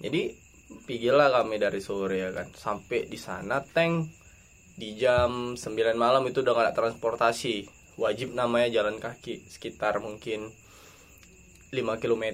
Jadi 0.04 0.36
pergilah 0.84 1.32
kami 1.32 1.56
dari 1.56 1.80
sore 1.80 2.20
ya 2.20 2.30
kan. 2.30 2.48
Sampai 2.52 3.08
di 3.08 3.16
sana 3.16 3.64
tank 3.64 4.12
di 4.74 4.98
jam 4.98 5.54
9 5.54 5.94
malam 5.94 6.26
itu 6.26 6.42
udah 6.44 6.52
gak 6.52 6.64
ada 6.70 6.74
transportasi. 6.76 7.64
Wajib 7.94 8.34
namanya 8.34 8.82
jalan 8.82 8.98
kaki 8.98 9.46
sekitar 9.46 10.02
mungkin 10.02 10.50
5 11.70 12.02
km 12.02 12.24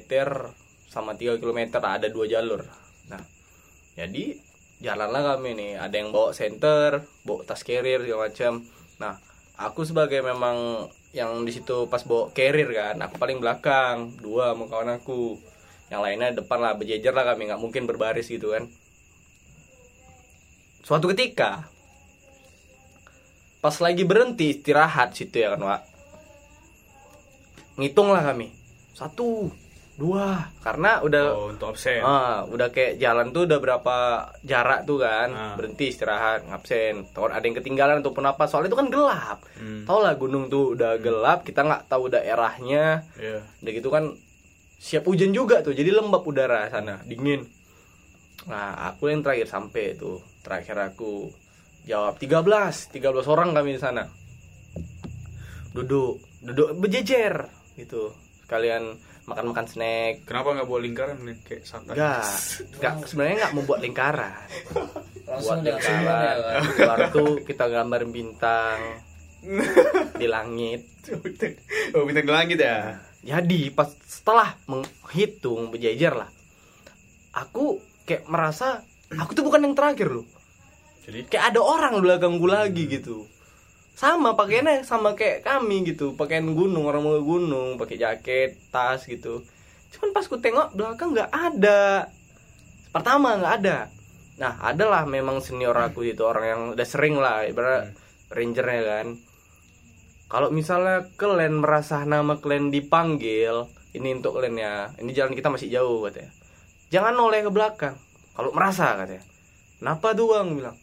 sama 0.89 1.15
3 1.15 1.39
km 1.39 1.61
ada 1.79 2.09
dua 2.09 2.27
jalur. 2.27 2.65
Nah 3.13 3.23
jadi 3.95 4.41
jalanlah 4.81 5.37
kami 5.37 5.53
nih. 5.55 5.73
Ada 5.77 5.95
yang 6.01 6.11
bawa 6.11 6.33
center 6.33 7.05
bawa 7.23 7.45
tas 7.45 7.63
carrier 7.63 8.01
segala 8.03 8.33
macam. 8.33 8.65
Nah 8.99 9.15
aku 9.61 9.85
sebagai 9.85 10.25
memang 10.25 10.89
yang 11.11 11.43
di 11.43 11.51
situ 11.51 11.91
pas 11.91 12.07
bawa 12.07 12.31
carrier 12.31 12.71
kan 12.71 12.95
aku 13.03 13.19
paling 13.19 13.43
belakang 13.43 14.15
dua 14.23 14.55
sama 14.55 14.71
kawan 14.71 14.99
aku. 15.03 15.39
Yang 15.91 16.01
lainnya 16.07 16.29
depan 16.39 16.59
lah 16.63 16.79
berjejer 16.79 17.11
lah 17.11 17.27
kami 17.27 17.51
nggak 17.51 17.63
mungkin 17.63 17.83
berbaris 17.91 18.31
gitu 18.31 18.55
kan. 18.55 18.71
Suatu 20.87 21.11
ketika 21.11 21.67
pas 23.61 23.77
lagi 23.83 24.07
berhenti 24.07 24.55
istirahat 24.55 25.19
situ 25.19 25.43
ya 25.43 25.59
kan 25.59 25.67
Wak. 25.67 25.83
Ngitung 27.77 28.15
lah 28.15 28.23
kami 28.23 28.55
satu 28.95 29.51
dua 30.01 30.49
karena 30.65 31.05
udah 31.05 31.25
Oh, 31.37 31.53
untuk 31.53 31.77
absen. 31.77 32.01
Ah, 32.01 32.49
udah 32.49 32.73
kayak 32.73 32.97
jalan 32.97 33.37
tuh 33.37 33.45
udah 33.45 33.61
berapa 33.61 33.97
jarak 34.41 34.89
tuh 34.89 35.05
kan. 35.05 35.29
Ah. 35.37 35.55
Berhenti 35.61 35.93
istirahat, 35.93 36.49
ngabsen. 36.49 37.13
Tahu 37.13 37.29
ada 37.29 37.45
yang 37.45 37.61
ketinggalan 37.61 38.01
ataupun 38.01 38.25
apa. 38.25 38.49
Soalnya 38.49 38.73
itu 38.73 38.81
kan 38.81 38.89
gelap. 38.89 39.39
Hmm. 39.61 39.85
Tau 39.85 40.01
lah 40.01 40.17
gunung 40.17 40.49
tuh 40.49 40.73
udah 40.73 40.97
gelap, 40.97 41.45
kita 41.45 41.61
nggak 41.61 41.93
tahu 41.93 42.09
daerahnya. 42.09 43.05
Iya. 43.21 43.45
Udah 43.61 43.73
gitu 43.77 43.89
kan 43.93 44.17
siap 44.81 45.05
hujan 45.05 45.37
juga 45.37 45.61
tuh. 45.61 45.77
Jadi 45.77 45.93
lembab 45.93 46.25
udara 46.25 46.65
sana, 46.73 47.05
dingin. 47.05 47.45
Nah, 48.49 48.89
aku 48.89 49.13
yang 49.13 49.21
terakhir 49.21 49.53
sampai 49.53 50.01
tuh. 50.01 50.25
Terakhir 50.41 50.81
aku 50.81 51.29
jawab 51.85 52.17
13, 52.17 52.89
13 52.89 53.29
orang 53.29 53.53
kami 53.53 53.77
di 53.77 53.81
sana. 53.81 54.09
Duduk, 55.77 56.25
duduk 56.41 56.73
berjejer 56.81 57.53
gitu. 57.77 58.17
Sekalian 58.49 58.97
makan-makan 59.31 59.67
snack, 59.71 60.27
Kenapa 60.27 60.59
nggak 60.59 60.67
bawa 60.67 60.81
lingkaran 60.83 61.19
nih 61.23 61.37
kayak 61.47 61.63
santai? 61.63 61.95
Enggak, 61.95 62.27
enggak 62.75 62.95
sebenarnya 63.07 63.35
enggak 63.39 63.55
membuat 63.55 63.79
lingkaran. 63.81 64.47
Buat 65.25 65.59
lingkaran. 65.63 66.37
Baru 66.75 67.05
tuh 67.15 67.31
kita 67.47 67.65
gambar 67.71 68.03
bintang 68.11 68.79
di 70.19 70.27
langit. 70.27 70.91
Oh, 71.95 72.05
bintang 72.05 72.27
di 72.27 72.33
langit 72.35 72.59
ya. 72.59 72.99
Jadi 73.23 73.71
pas 73.71 73.89
setelah 74.05 74.59
menghitung 74.67 75.71
berjejer 75.71 76.13
lah, 76.13 76.29
aku 77.37 77.79
kayak 78.09 78.27
merasa 78.27 78.83
aku 79.15 79.39
tuh 79.39 79.45
bukan 79.47 79.63
yang 79.63 79.79
terakhir 79.79 80.11
loh. 80.11 80.27
Jadi 81.07 81.31
Kayak 81.31 81.55
ada 81.55 81.61
orang 81.63 81.97
di 81.97 82.03
belakang 82.05 82.35
gue 82.37 82.51
lagi 82.51 82.83
gitu. 82.91 83.30
Sama 84.01 84.33
pakaiannya 84.33 84.81
sama 84.81 85.13
kayak 85.13 85.45
kami 85.45 85.85
gitu, 85.85 86.17
pakaian 86.17 86.57
gunung 86.57 86.89
orang 86.89 87.05
mau 87.05 87.21
gunung, 87.21 87.77
pakai 87.77 88.01
jaket, 88.01 88.57
tas 88.73 89.05
gitu. 89.05 89.45
Cuman 89.93 90.17
pas 90.17 90.25
ku 90.25 90.41
tengok 90.41 90.73
belakang 90.73 91.13
nggak 91.13 91.29
ada. 91.29 92.09
Pertama 92.97 93.37
nggak 93.37 93.55
ada. 93.61 93.93
Nah, 94.41 94.57
adalah 94.65 95.05
memang 95.05 95.45
senior 95.45 95.77
aku 95.77 96.09
itu 96.09 96.25
orang 96.25 96.45
yang 96.49 96.61
udah 96.73 96.87
sering 96.89 97.21
lah, 97.21 97.45
ibarat 97.45 97.93
rangernya 98.33 98.83
kan. 98.89 99.07
Kalau 100.33 100.49
misalnya 100.49 101.05
kalian 101.21 101.61
merasa 101.61 102.01
nama 102.09 102.41
kalian 102.41 102.73
dipanggil, 102.73 103.69
ini 103.93 104.17
untuk 104.17 104.41
kalian 104.41 104.57
ya. 104.57 104.75
Ini 104.97 105.13
jalan 105.13 105.37
kita 105.37 105.53
masih 105.53 105.69
jauh 105.69 106.09
katanya. 106.09 106.33
Jangan 106.89 107.13
noleh 107.21 107.45
ke 107.45 107.53
belakang. 107.53 108.01
Kalau 108.33 108.49
merasa 108.57 108.97
katanya. 108.97 109.29
Kenapa 109.77 110.17
bang 110.17 110.49
bilang? 110.57 110.77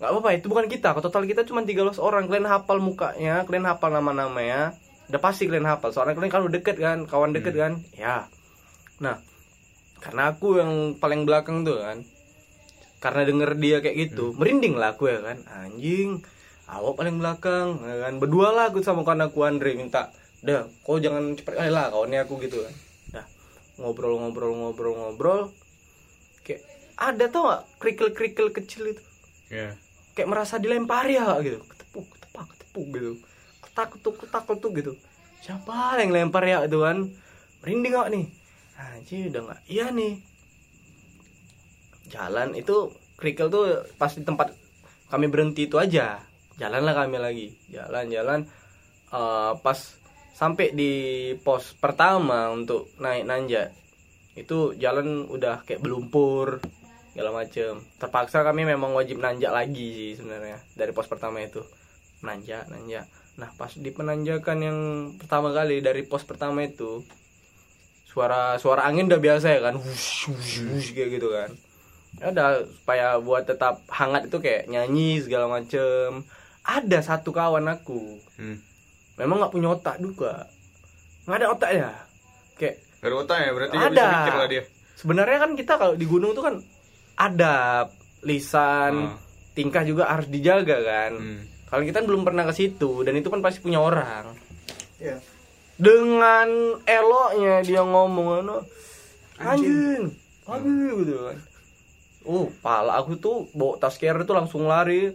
Nggak 0.00 0.16
apa-apa 0.16 0.30
itu 0.32 0.48
bukan 0.48 0.66
kita. 0.66 0.96
Total 0.96 1.28
kita 1.28 1.44
cuma 1.44 1.60
13 1.60 2.00
orang. 2.00 2.24
Kalian 2.24 2.48
hafal 2.48 2.80
mukanya 2.80 3.44
kalian 3.44 3.68
hafal 3.68 3.92
nama-namanya 3.92 4.72
udah 5.12 5.20
pasti 5.20 5.44
kalian 5.44 5.68
hafal. 5.68 5.92
Soalnya 5.92 6.16
kalian 6.16 6.32
kalau 6.32 6.48
deket 6.48 6.80
kan 6.80 7.04
kawan 7.04 7.36
deket 7.36 7.52
kan. 7.52 7.84
Ya. 7.92 8.32
Nah 9.04 9.20
karena 10.00 10.32
aku 10.32 10.56
yang 10.56 10.96
paling 10.96 11.28
belakang 11.28 11.68
tuh 11.68 11.84
kan. 11.84 12.08
Karena 13.04 13.28
denger 13.28 13.60
dia 13.60 13.84
kayak 13.84 13.96
gitu 14.08 14.32
merinding 14.40 14.80
lah 14.80 14.96
aku 14.96 15.12
ya 15.12 15.20
kan. 15.20 15.44
Anjing 15.68 16.24
awak 16.64 16.96
paling 16.96 17.20
belakang 17.20 17.84
ya 17.84 18.08
kan. 18.08 18.16
Berdua 18.16 18.56
lah 18.56 18.72
aku 18.72 18.80
sama 18.80 19.04
kawan 19.04 19.28
aku 19.28 19.44
Andre 19.44 19.76
minta 19.76 20.16
udah 20.40 20.64
kau 20.88 20.96
jangan 20.96 21.36
cepet 21.36 21.52
kali 21.52 21.68
lah 21.68 21.92
kawannya 21.92 22.24
aku 22.24 22.40
gitu 22.40 22.64
kan. 22.64 22.74
Dah 23.20 23.26
ngobrol 23.76 24.16
ngobrol 24.16 24.56
ngobrol 24.56 24.96
ngobrol. 24.96 25.52
Kayak 26.40 26.64
ada 26.96 27.28
tau 27.28 27.52
gak 27.52 27.62
kerikil 27.76 28.08
kerikil 28.16 28.48
kecil 28.48 28.96
itu? 28.96 29.04
Ya 29.52 29.76
kayak 30.20 30.28
merasa 30.28 30.60
dilempari 30.60 31.16
ya 31.16 31.40
gitu. 31.40 31.64
Ketepuk 31.64 32.04
ketepak 32.12 32.44
ketepuk 32.52 32.86
gitu. 32.92 33.10
Ketak 33.64 33.88
ketuk 33.96 34.14
ketak 34.20 34.44
ketuk 34.44 34.72
gitu. 34.76 34.92
Siapa 35.40 35.96
yang 35.96 36.12
lempar 36.12 36.44
ya 36.44 36.68
itu 36.68 36.78
kan? 36.84 37.08
Merinding 37.64 37.92
gak 37.96 38.08
nih. 38.12 38.26
Anjir 38.76 39.32
udah 39.32 39.42
nggak 39.48 39.60
iya 39.68 39.86
nih. 39.92 40.14
Jalan 42.12 42.52
itu 42.56 42.92
kerikil 43.16 43.48
tuh 43.48 43.84
pas 43.96 44.12
di 44.12 44.24
tempat 44.24 44.52
kami 45.08 45.32
berhenti 45.32 45.64
itu 45.68 45.80
aja. 45.80 46.20
Jalanlah 46.60 46.92
kami 46.92 47.16
lagi. 47.16 47.48
Jalan-jalan 47.72 48.44
Eh, 49.10 49.52
pas 49.66 49.78
sampai 50.30 50.70
di 50.70 50.92
pos 51.42 51.74
pertama 51.74 52.46
untuk 52.54 52.94
naik 53.02 53.26
nanjak 53.26 53.74
itu 54.38 54.78
jalan 54.78 55.26
udah 55.26 55.66
kayak 55.66 55.82
belumpur 55.82 56.62
segala 57.12 57.30
macem. 57.34 57.82
Terpaksa 57.98 58.46
kami 58.46 58.62
memang 58.66 58.94
wajib 58.94 59.18
nanjak 59.18 59.50
lagi 59.50 59.88
sih 59.90 60.10
sebenarnya. 60.18 60.62
Dari 60.78 60.92
pos 60.94 61.10
pertama 61.10 61.42
itu. 61.42 61.62
Nanjak 62.22 62.70
nanjak. 62.70 63.06
Nah 63.38 63.50
pas 63.56 63.72
di 63.72 63.90
penanjakan 63.90 64.58
yang 64.60 64.78
pertama 65.18 65.50
kali 65.50 65.82
dari 65.82 66.06
pos 66.06 66.22
pertama 66.22 66.62
itu 66.62 67.02
suara 68.10 68.58
suara 68.58 68.86
angin 68.86 69.06
udah 69.06 69.22
biasa 69.22 69.46
ya 69.54 69.60
kan? 69.70 69.74
Wush, 69.78 70.30
wush, 70.34 70.54
wush, 70.66 70.90
kayak 70.94 71.18
gitu 71.18 71.30
kan. 71.30 71.50
Ya 72.18 72.34
udah 72.34 72.48
supaya 72.66 73.06
buat 73.22 73.46
tetap 73.46 73.86
hangat 73.86 74.26
itu 74.26 74.38
kayak 74.42 74.66
nyanyi 74.66 75.22
segala 75.22 75.46
macem. 75.46 76.26
Ada 76.66 77.02
satu 77.02 77.30
kawan 77.30 77.66
aku. 77.70 78.18
Hmm. 78.38 78.58
memang 79.20 79.36
nggak 79.36 79.52
punya 79.52 79.68
otak 79.76 80.00
juga. 80.00 80.48
Nggak 81.28 81.38
ada 81.44 81.48
otak 81.52 81.70
ya? 81.76 81.90
Kayak 82.56 82.76
Gak 83.00 83.08
ada 83.08 83.16
otak 83.16 83.38
ya? 83.40 83.50
Berarti 83.56 83.74
nggak 83.80 83.92
Ada. 83.92 84.00
bisa 84.04 84.16
mikir 84.20 84.34
lah 84.36 84.48
dia. 84.48 84.62
Sebenarnya 85.00 85.38
kan 85.40 85.50
kita 85.56 85.72
kalau 85.80 85.94
di 85.96 86.04
gunung 86.04 86.36
tuh 86.36 86.44
kan 86.44 86.54
ada 87.16 87.86
lisan 88.20 89.10
Hmm. 89.10 89.18
tingkah 89.56 89.82
juga 89.82 90.06
harus 90.06 90.28
dijaga 90.28 90.76
kan. 90.82 91.12
Hmm. 91.16 91.40
kalau 91.70 91.82
kita 91.86 92.02
belum 92.02 92.26
pernah 92.26 92.42
ke 92.50 92.54
situ 92.54 93.06
dan 93.06 93.14
itu 93.14 93.30
kan 93.30 93.40
pasti 93.40 93.62
punya 93.62 93.78
orang. 93.80 94.34
Ya. 95.00 95.16
dengan 95.80 96.76
eloknya 96.84 97.64
dia 97.64 97.80
ngomong 97.80 98.44
ano 98.44 98.56
anjing. 99.40 100.12
aduh 100.44 100.92
gitu 101.00 101.16
kan. 101.24 101.38
Oh 102.28 102.52
pala 102.60 103.00
aku 103.00 103.16
tuh 103.16 103.48
bawa 103.56 103.80
tas 103.80 103.96
carrier 103.96 104.28
tuh 104.28 104.36
langsung 104.36 104.68
lari. 104.68 105.08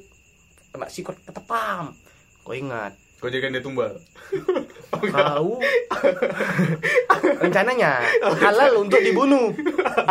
Kena 0.74 0.90
sikot 0.90 1.22
ketepam 1.22 1.94
kau 2.42 2.54
ingat 2.54 2.98
kau 3.26 3.34
jadikan 3.34 3.58
dia 3.58 3.64
tumbal. 3.66 3.90
Kau 5.12 5.60
rencananya 7.42 8.06
halal 8.38 8.86
untuk 8.86 9.02
dibunuh. 9.02 9.50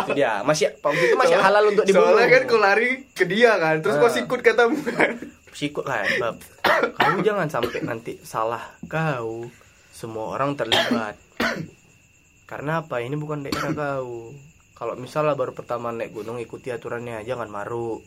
Itu 0.03 0.11
dia. 0.13 0.43
Masih 0.43 0.71
waktu 0.83 1.09
itu 1.09 1.15
masih 1.15 1.39
halal 1.39 1.71
untuk 1.71 1.87
dibunuh. 1.87 2.11
soalnya 2.15 2.27
kan 2.29 2.43
kau 2.45 2.59
lari 2.59 2.91
ke 3.15 3.23
dia 3.25 3.55
kan 3.57 3.79
terus 3.81 3.97
kau 3.97 4.07
Ah. 4.07 4.13
sikut 4.13 4.39
katamu 4.43 4.77
kan. 4.85 5.15
Sikut 5.55 5.87
lah 5.87 6.05
bab. 6.19 6.37
Kau 6.95 7.17
jangan 7.23 7.47
sampai 7.47 7.81
nanti 7.81 8.19
salah 8.21 8.75
kau. 8.85 9.47
Semua 9.89 10.35
orang 10.35 10.59
terlibat. 10.59 11.15
Karena 12.45 12.83
apa? 12.83 12.99
Ini 12.99 13.15
bukan 13.15 13.47
daerah 13.47 13.71
kau. 13.71 14.35
Kalau 14.75 14.93
misalnya 14.99 15.39
baru 15.39 15.55
pertama 15.55 15.95
naik 15.95 16.11
gunung 16.11 16.35
ikuti 16.37 16.69
aturannya. 16.69 17.23
Jangan 17.23 17.47
maruk. 17.47 18.03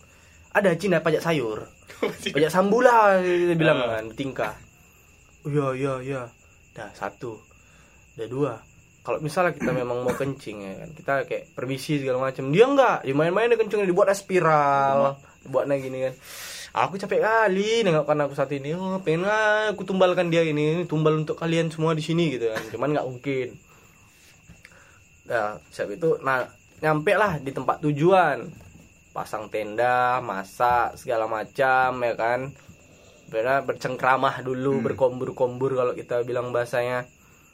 Ada 0.52 0.76
Cina 0.76 1.00
pajak 1.00 1.24
sayur. 1.24 1.68
Pajak 2.34 2.52
sambula 2.52 3.18
dia 3.24 3.56
bilang 3.58 3.82
kan 3.82 4.06
tingkah 4.14 4.67
iya 5.48 5.66
iya 5.74 5.94
iya. 6.04 6.22
Dah 6.76 6.92
satu. 6.94 7.40
Udah 8.14 8.28
dua. 8.28 8.52
Kalau 9.02 9.24
misalnya 9.24 9.56
kita 9.56 9.72
memang 9.72 10.04
mau 10.04 10.12
kencing 10.12 10.58
ya 10.68 10.72
kan 10.84 10.90
kita 10.92 11.12
kayak 11.24 11.44
permisi 11.56 11.96
segala 11.96 12.28
macam 12.28 12.52
dia 12.52 12.68
enggak. 12.68 13.08
Dimain-main 13.08 13.56
kencingnya 13.56 13.88
dibuat 13.88 14.12
spiral. 14.12 15.16
Dibuatnya 15.40 15.74
gini 15.80 15.98
kan. 16.04 16.14
Aku 16.84 17.00
capek 17.00 17.24
kali 17.24 17.82
nengokkan 17.82 18.20
aku 18.28 18.36
saat 18.36 18.52
ini. 18.52 18.76
Oh 18.76 19.00
pengen 19.00 19.24
aku 19.72 19.88
tumbalkan 19.88 20.28
dia 20.28 20.44
ini. 20.44 20.84
Tumbal 20.84 21.24
untuk 21.24 21.40
kalian 21.40 21.72
semua 21.72 21.96
di 21.96 22.04
sini 22.04 22.36
gitu 22.36 22.52
kan. 22.52 22.62
Cuman 22.68 22.92
nggak 22.92 23.08
mungkin. 23.08 23.48
Nah 25.32 25.56
siap 25.72 25.88
itu 25.88 26.20
nah 26.20 26.44
nyampe 26.84 27.16
lah 27.16 27.40
di 27.40 27.50
tempat 27.50 27.80
tujuan. 27.80 28.44
Pasang 29.16 29.48
tenda 29.48 30.20
masak 30.20 31.00
segala 31.00 31.24
macam 31.24 31.96
ya 32.04 32.14
kan 32.14 32.52
benar 33.28 33.62
bercengkramah 33.62 34.40
dulu 34.40 34.80
berkombur-kombur 34.82 35.72
kalau 35.74 35.92
kita 35.92 36.20
bilang 36.22 36.48
bahasanya. 36.48 37.04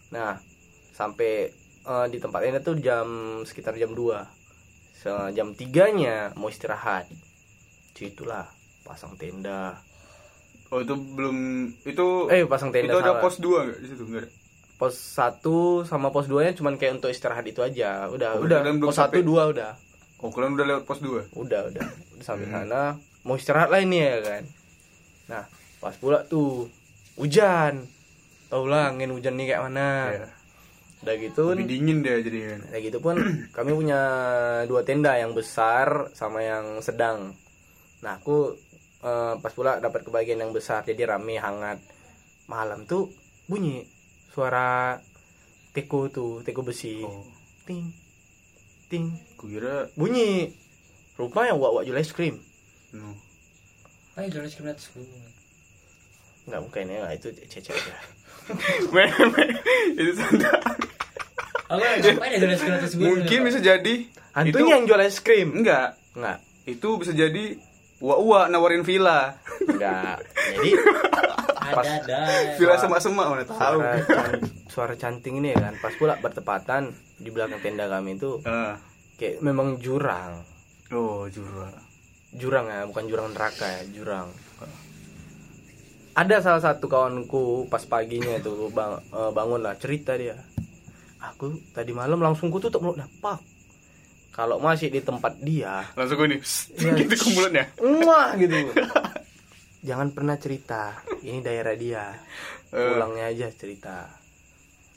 Nah 0.09 0.39
sampai 0.91 1.51
eh, 1.83 2.07
di 2.09 2.19
tempat 2.19 2.41
ini 2.43 2.59
tuh 2.59 2.77
jam 2.77 3.07
sekitar 3.43 3.75
jam 3.75 3.91
2 3.91 4.43
Se- 4.95 5.31
jam 5.33 5.53
tiganya 5.53 6.31
mau 6.33 6.47
istirahat. 6.47 7.11
Situlah 7.93 8.47
pasang 8.83 9.15
tenda. 9.15 9.79
Oh 10.69 10.79
itu 10.79 10.95
belum 10.95 11.37
itu 11.83 12.07
eh 12.29 12.43
pasang 12.45 12.71
tenda 12.71 12.91
itu 12.91 12.99
ada 12.99 13.13
salah. 13.13 13.23
pos 13.23 13.37
2 13.37 13.65
nggak 13.65 13.79
di 13.79 13.89
situ? 13.89 14.03
Nggak 14.05 14.23
ada? 14.23 14.31
Pos 14.75 14.95
1 14.97 15.47
sama 15.85 16.09
pos 16.09 16.27
2 16.27 16.41
nya 16.41 16.53
cuman 16.53 16.75
kayak 16.75 16.99
untuk 16.99 17.09
istirahat 17.09 17.45
itu 17.45 17.61
aja. 17.61 18.07
Udah 18.09 18.35
Oh, 18.35 18.43
udah. 18.43 18.59
pos 18.81 18.91
1 18.93 18.99
sampai? 19.13 19.23
2 19.23 19.53
udah. 19.53 19.71
Oh 20.19 20.31
kalian 20.31 20.55
udah 20.55 20.67
lewat 20.67 20.85
pos 20.85 20.99
2 20.99 21.11
udah 21.11 21.31
udah 21.35 21.61
udah. 21.69 21.89
Sampai 22.19 22.47
Hmm. 22.47 22.55
sana. 22.65 22.83
Mau 23.23 23.35
istirahat 23.35 23.69
lah 23.69 23.79
ini 23.79 23.99
ya 23.99 24.19
kan? 24.21 24.43
Nah 25.27 25.45
pas 25.85 25.93
pula 26.01 26.25
tuh 26.25 26.73
hujan. 27.21 27.85
Tau 28.49 28.65
lah 28.65 28.89
angin 28.89 29.13
hujan 29.13 29.37
nih 29.37 29.53
kayak 29.53 29.63
mana. 29.69 29.89
Iya. 30.09 30.29
udah 31.05 31.21
gitu 31.21 31.53
lebih 31.53 31.69
dingin 31.69 32.01
dia 32.01 32.17
jadi 32.25 32.39
kan 32.49 32.61
udah 32.65 32.81
gitu 32.81 32.99
pun 33.05 33.17
kami 33.57 33.77
punya 33.77 34.01
dua 34.65 34.89
tenda 34.89 35.13
yang 35.21 35.37
besar 35.37 36.09
sama 36.17 36.41
yang 36.41 36.81
sedang. 36.81 37.37
Nah 38.01 38.17
aku 38.17 38.57
eh, 39.05 39.37
pas 39.37 39.53
pula 39.53 39.85
dapat 39.85 40.01
kebagian 40.01 40.41
yang 40.41 40.57
besar 40.57 40.81
jadi 40.81 41.13
rame 41.13 41.37
hangat. 41.37 41.77
Malam 42.49 42.89
tuh 42.89 43.13
bunyi 43.45 43.85
suara 44.33 44.97
teko 45.77 46.09
tuh 46.09 46.41
teko 46.41 46.65
besi. 46.65 47.05
Oh. 47.05 47.29
Ting 47.69 47.93
ting. 48.95 49.11
Aku 49.35 49.51
kira 49.51 49.91
bunyi. 49.99 50.55
Rupanya 51.19 51.59
wak 51.59 51.73
wak 51.75 51.85
jual 51.87 51.99
es 51.99 52.15
krim. 52.15 52.39
No. 52.95 53.19
Ayo 54.15 54.31
jual 54.31 54.47
es 54.47 54.55
krim 54.55 54.71
atas 54.71 54.91
gunung. 54.95 55.44
Nggak 56.45 56.61
mungkin 56.61 56.85
ya 56.87 56.99
nggak, 57.03 57.15
itu 57.17 57.29
cece 57.49 57.73
aja 57.73 57.95
Men, 58.93 59.09
itu 59.95 60.13
santai. 60.15 60.53
Aku 61.65 61.81
ngapain 61.81 62.37
ya 62.37 62.45
es 62.47 62.61
krim 62.61 63.01
mungkin 63.01 63.39
bisa 63.43 63.57
jadi 63.59 63.95
hantunya 64.31 64.73
yang 64.75 64.85
jual 64.85 65.01
es 65.01 65.17
krim? 65.19 65.49
Enggak. 65.55 65.97
Nggak 66.13 66.39
itu 66.67 66.89
bisa 66.97 67.13
jadi 67.13 67.57
uak-uak 67.99 68.53
nawarin 68.53 68.85
villa. 68.85 69.41
Nggak 69.65 70.21
jadi 70.53 70.71
Pak? 71.65 71.81
Ada 71.81 71.93
ada. 72.05 72.21
villa 72.55 72.77
semak-semak 72.77 73.27
mana 73.27 73.45
tahu. 73.45 73.81
Suara 73.81 73.97
can- 74.05 74.45
suara 74.69 74.95
canting 74.95 75.41
ini 75.41 75.49
ya 75.51 75.65
kan? 75.65 75.75
Pas 75.81 75.97
pula 75.97 76.15
bertepatan 76.15 76.93
di 77.17 77.33
belakang 77.33 77.59
tenda 77.59 77.89
kami 77.89 78.21
itu 78.21 78.45
Ah. 78.45 78.77
kayak 79.17 79.41
memang 79.41 79.81
jurang. 79.81 80.45
Oh 80.93 81.25
jurang. 81.27 81.73
Jurang 82.31 82.69
ya 82.69 82.85
bukan 82.85 83.09
jurang 83.09 83.33
neraka 83.33 83.65
ya 83.65 83.83
jurang 83.89 84.29
ada 86.15 86.37
salah 86.39 86.63
satu 86.63 86.87
kawanku 86.87 87.67
pas 87.67 87.83
paginya 87.83 88.39
tuh 88.39 88.71
bang, 88.71 88.97
eh, 89.11 89.31
bangun 89.31 89.61
lah 89.61 89.75
cerita 89.75 90.15
dia. 90.15 90.39
Aku 91.25 91.59
tadi 91.71 91.91
malam 91.91 92.21
langsung 92.21 92.49
ku 92.49 92.59
tutup 92.59 92.81
mulutnya 92.81 93.09
pak 93.19 93.41
kalau 94.31 94.59
masih 94.59 94.89
di 94.89 95.01
tempat 95.01 95.39
dia. 95.39 95.87
Langsung 95.95 96.19
gue 96.19 96.35
nih 96.35 96.41
Iya. 96.75 96.93
gitu 97.01 97.15
ke 97.15 97.27
mulutnya. 97.33 97.65
Muah 97.83 98.35
gitu. 98.37 98.55
Jangan 99.83 100.09
pernah 100.11 100.37
cerita 100.37 100.97
ini 101.21 101.41
daerah 101.41 101.75
dia. 101.75 102.15
Eh. 102.71 102.91
pulangnya 102.91 103.31
aja 103.31 103.47
cerita. 103.51 104.11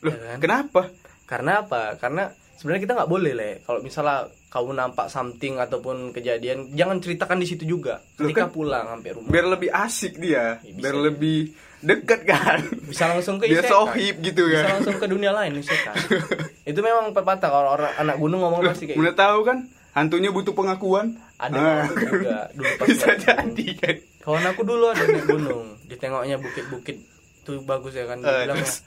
Loh, 0.02 0.10
Ya 0.10 0.34
kan? 0.34 0.38
kenapa? 0.42 0.82
Karena 1.26 1.62
apa? 1.62 1.94
Karena 1.96 2.34
sebenarnya 2.58 2.82
kita 2.82 2.94
nggak 2.94 3.08
boleh 3.08 3.32
le. 3.32 3.52
Kalau 3.62 3.80
misalnya 3.80 4.18
kamu 4.48 4.70
nampak 4.74 5.08
something 5.08 5.56
ataupun 5.56 6.12
kejadian 6.12 6.74
jangan 6.74 6.98
ceritakan 6.98 7.38
di 7.38 7.46
situ 7.46 7.64
juga. 7.64 8.02
Ketika 8.14 8.46
kan 8.46 8.52
pulang 8.52 8.86
sampai 8.90 9.12
rumah. 9.14 9.30
biar 9.30 9.46
lebih 9.48 9.70
asik 9.70 10.18
dia. 10.18 10.58
Ya, 10.58 10.68
bisa 10.68 10.82
biar 10.82 10.96
lebih 10.98 11.38
deket 11.80 12.22
kan. 12.24 12.60
Bisa 12.84 13.06
langsung 13.08 13.38
ke 13.38 13.46
dia 13.46 13.62
sohib 13.62 14.18
gitu 14.20 14.44
bisa 14.44 14.66
kan. 14.66 14.70
langsung 14.76 14.98
ke 14.98 15.06
dunia 15.06 15.32
lain 15.32 15.56
isekai. 15.56 15.96
itu 16.70 16.80
memang 16.80 17.14
pepatah. 17.14 17.48
Kalau 17.48 17.70
orang 17.72 17.94
anak 17.96 18.18
gunung 18.18 18.42
ngomong 18.42 18.62
pasti 18.66 18.86
kayak 18.86 18.98
udah 18.98 19.14
gitu. 19.14 19.22
tahu 19.22 19.40
kan? 19.44 19.58
Hantunya 19.94 20.30
butuh 20.30 20.54
pengakuan. 20.54 21.18
Ada 21.38 21.58
Ah. 21.58 21.86
juga. 21.90 22.38
Dulu 22.52 22.70
pas 22.76 22.86
bisa 22.92 23.14
jadi 23.16 23.68
kan. 23.78 23.96
Kawan 24.20 24.46
aku 24.48 24.62
dulu 24.62 24.86
ada 24.88 25.04
naik 25.04 25.26
gunung. 25.26 25.66
Ditengoknya 25.86 26.38
bukit-bukit. 26.38 26.98
Tuh 27.42 27.62
bagus 27.62 27.94
ya 27.94 28.06
kan. 28.06 28.20
Dia 28.20 28.28
Eh, 28.28 28.40
bilang 28.44 28.58
terus? 28.60 28.82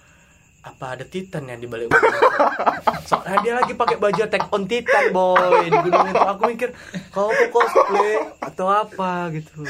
Apa 0.61 0.93
ada 0.93 1.05
titan 1.09 1.49
ya 1.49 1.57
di 1.57 1.65
balik 1.65 1.89
gunung 1.89 2.13
itu?" 2.13 2.29
soalnya 3.11 3.39
dia 3.43 3.55
lagi 3.59 3.73
pakai 3.75 3.97
baju 3.99 4.21
attack 4.23 4.45
on 4.55 4.65
titan 4.71 5.05
boy 5.11 5.67
di 5.67 5.79
gunung 5.83 6.07
itu. 6.13 6.23
Aku 6.23 6.43
mikir 6.47 6.71
kau 7.11 7.33
mau 7.33 7.47
cosplay 7.51 8.23
atau 8.39 8.67
apa? 8.71 9.33
gitu. 9.35 9.67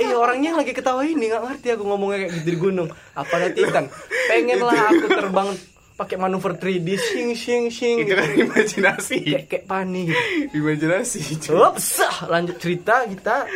Eh 0.00 0.12
orangnya 0.12 0.52
yang 0.52 0.58
lagi 0.60 0.72
ketawa 0.76 1.04
ini 1.04 1.32
nggak 1.32 1.42
ngerti 1.48 1.68
aku 1.76 1.84
ngomongnya 1.88 2.26
kayak 2.26 2.32
gitu 2.40 2.48
di 2.52 2.58
gunung. 2.60 2.88
Apa 3.16 3.32
ada 3.40 3.48
titan? 3.52 3.88
Pengen 4.28 4.60
lah 4.60 4.92
aku 4.92 5.06
terbang 5.08 5.48
pakai 5.92 6.16
manuver 6.18 6.56
3D 6.56 6.88
sing 6.98 7.28
sing 7.38 7.68
sing 7.70 8.02
itu 8.02 8.10
gitu. 8.10 8.18
kan 8.18 8.28
imajinasi. 8.34 9.18
Kayak 9.22 9.44
kayak 9.48 9.64
pani 9.68 10.10
gitu. 10.10 10.22
Imajinasi 10.58 11.20
Ups, 11.52 12.02
ah, 12.02 12.18
lanjut 12.26 12.56
cerita 12.58 13.06
kita. 13.06 13.46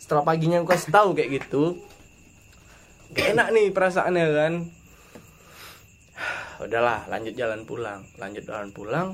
Setelah 0.00 0.26
paginya 0.26 0.60
aku 0.60 0.72
kasih 0.74 0.90
tahu 0.90 1.08
kayak 1.14 1.30
gitu. 1.40 1.78
Gak 3.12 3.36
enak 3.36 3.48
nih 3.54 3.66
perasaannya 3.70 4.26
kan. 4.34 4.52
Udahlah, 6.58 7.06
lanjut 7.06 7.32
jalan 7.32 7.62
pulang. 7.62 8.00
Lanjut 8.16 8.42
jalan 8.42 8.68
pulang. 8.70 9.08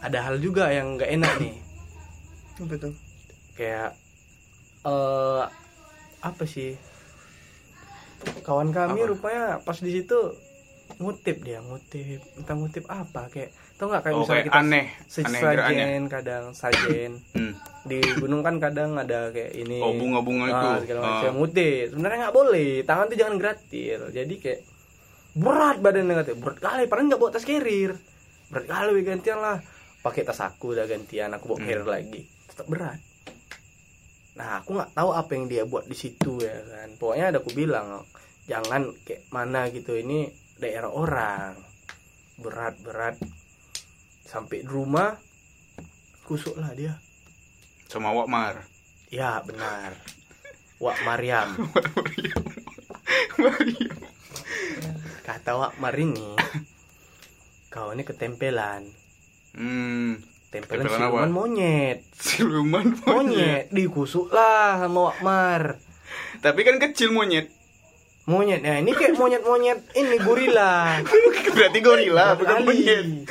Ada 0.00 0.18
hal 0.22 0.36
juga 0.38 0.68
yang 0.68 0.96
gak 0.96 1.10
enak 1.12 1.32
nih. 1.38 1.56
Apa 2.62 2.74
tuh? 2.76 2.94
Kayak 3.54 3.94
eh 4.82 5.42
apa 6.20 6.44
sih? 6.44 6.74
Kawan 8.40 8.70
kami 8.70 8.98
Apa? 8.98 9.10
rupanya 9.10 9.44
pas 9.60 9.76
di 9.76 9.92
situ 9.92 10.16
ngutip 10.96 11.40
dia, 11.40 11.60
ngutip. 11.60 12.20
Entah 12.34 12.54
ngutip 12.54 12.84
apa 12.86 13.28
kayak 13.28 13.52
tau 13.74 13.90
nggak 13.90 14.02
kayak 14.02 14.14
oh 14.14 14.20
misalnya 14.22 14.34
kayak 14.38 14.46
kita 14.46 14.60
aneh 14.60 14.86
aneh 14.86 14.86
sesajen 15.10 16.02
kadang 16.06 16.44
sajen 16.52 17.12
hmm. 17.36 17.52
di 17.82 17.98
gunung 18.16 18.40
kan 18.40 18.56
kadang 18.56 18.94
ada 18.94 19.28
kayak 19.28 19.50
ini 19.52 19.82
Oh, 19.82 19.90
bunga-bunga 19.92 20.44
itu. 20.46 20.54
Ah, 20.64 20.78
segala 20.78 20.98
macam 21.02 21.26
Ah. 21.26 21.34
ngutip 21.34 21.84
sebenarnya 21.90 22.18
nggak 22.22 22.36
boleh 22.36 22.70
tangan 22.80 23.06
tuh 23.10 23.18
jangan 23.18 23.36
gratis 23.36 23.98
jadi 24.14 24.34
kayak 24.38 24.60
berat 25.34 25.82
badannya 25.82 26.14
katanya. 26.22 26.38
Berat 26.40 26.58
kali 26.62 26.82
padahal 26.86 27.06
nggak 27.10 27.20
bawa 27.20 27.30
tas 27.34 27.46
carrier. 27.46 27.92
Berat 28.50 28.66
kali 28.70 29.02
gantian 29.02 29.38
lah. 29.42 29.58
Pakai 30.00 30.22
tas 30.22 30.40
aku 30.40 30.78
udah 30.78 30.86
gantian 30.86 31.34
aku 31.34 31.54
bawa 31.54 31.58
Hmm. 31.60 31.66
carrier 31.68 31.86
lagi. 31.86 32.22
Tetap 32.50 32.66
berat. 32.70 33.00
Nah 34.34 34.62
aku 34.62 34.70
nggak 34.78 34.90
tahu 34.94 35.10
apa 35.14 35.30
yang 35.34 35.44
dia 35.46 35.62
buat 35.66 35.86
di 35.86 35.96
situ 35.98 36.42
ya 36.42 36.54
kan. 36.62 36.88
Pokoknya 36.98 37.34
ada 37.34 37.38
aku 37.42 37.50
bilang 37.54 38.06
jangan 38.46 38.94
kayak 39.02 39.26
mana 39.30 39.70
gitu 39.70 39.94
ini 39.94 40.30
daerah 40.58 40.90
orang. 40.90 41.58
Berat 42.38 42.78
berat. 42.82 43.18
Sampai 44.24 44.62
di 44.62 44.68
rumah 44.70 45.14
kusuk 46.24 46.56
lah 46.56 46.72
dia. 46.74 46.96
Sama 47.86 48.10
Wakmar 48.10 48.66
Ya 49.12 49.38
benar. 49.46 49.94
Wak 50.82 50.98
Mariam. 51.06 51.54
Kata 55.24 55.56
Wak 55.56 55.80
Mar 55.80 55.96
ini, 55.96 56.36
kau 57.68 57.90
ini 57.90 58.02
ketempelan. 58.02 58.84
hmm 59.54 60.20
Tempelan 60.46 60.84
Tempelan 60.84 61.00
siluman 61.00 61.24
apa? 61.24 61.34
monyet. 61.34 61.98
siluman 62.14 62.86
monyet 62.86 63.06
Monyet 63.08 63.64
dikusuk 63.70 64.28
lah 64.28 64.78
sama 64.78 65.00
Wak 65.08 65.18
Mar. 65.20 65.62
tapi 66.38 66.60
kan 66.62 66.76
kecil 66.78 67.10
monyet 67.10 67.48
Monyet, 68.24 68.60
ya 68.60 68.78
ini 68.78 68.88
kayak 68.90 69.14
monyet-monyet 69.14 69.84
ini 69.92 70.16
gorila. 70.18 70.96
berarti 71.56 71.78
gorila 71.80 72.32
bukan 72.34 72.56
monyet 72.62 73.28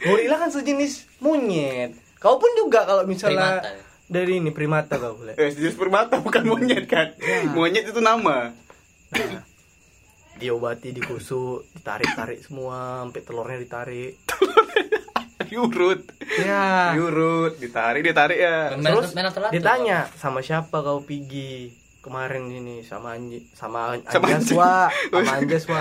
Gorila 0.00 0.36
kan 0.36 0.50
sejenis 0.50 0.92
monyet. 1.18 1.94
Kau 2.16 2.36
pun 2.36 2.50
juga 2.54 2.82
kalau 2.82 3.02
misalnya 3.02 3.58
Primata. 3.58 3.70
dari 4.06 4.32
ini 4.36 4.50
primata 4.50 4.94
kau 4.96 5.16
boleh. 5.16 5.34
eh 5.34 5.50
jenis 5.50 5.74
permata 5.74 6.18
bukan 6.18 6.42
monyet 6.44 6.84
kan 6.84 7.14
Ya. 7.16 7.46
monyet 7.48 7.82
itu 7.84 7.98
nama 7.98 8.54
Nah, 9.10 9.42
diobati 10.42 10.90
dikusuk, 10.90 11.70
ditarik-tarik 11.78 12.42
semua, 12.42 13.06
sampai 13.06 13.22
telurnya 13.22 13.58
ditarik. 13.62 14.18
diurut. 15.52 16.00
Ya. 16.40 16.96
diurut 16.96 17.60
ditarik 17.60 18.00
ditarik 18.00 18.38
ya. 18.40 18.72
Terus 18.72 19.12
main 19.12 19.28
atau 19.28 19.40
latu, 19.44 19.52
ditanya 19.52 20.08
sama 20.16 20.40
siapa 20.40 20.80
kau 20.80 21.04
pergi 21.04 21.68
kemarin 22.00 22.48
ini? 22.48 22.80
Sama 22.80 23.14
Anji 23.14 23.44
sama 23.52 24.00
Sama 24.08 24.26
Anjas 24.32 24.48
wa 24.56 24.88
sama 25.12 25.32
Anjas 25.36 25.64
wa 25.68 25.80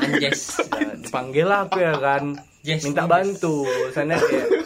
Anjes. 0.00 0.40
Nah, 0.72 0.94
dipanggil 0.98 1.46
lah 1.46 1.68
aku 1.68 1.78
ya 1.84 1.94
kan. 2.00 2.40
Yes, 2.64 2.80
minta 2.88 3.04
yes. 3.04 3.10
bantu. 3.12 3.68
Sana 3.92 4.16
kayak 4.16 4.63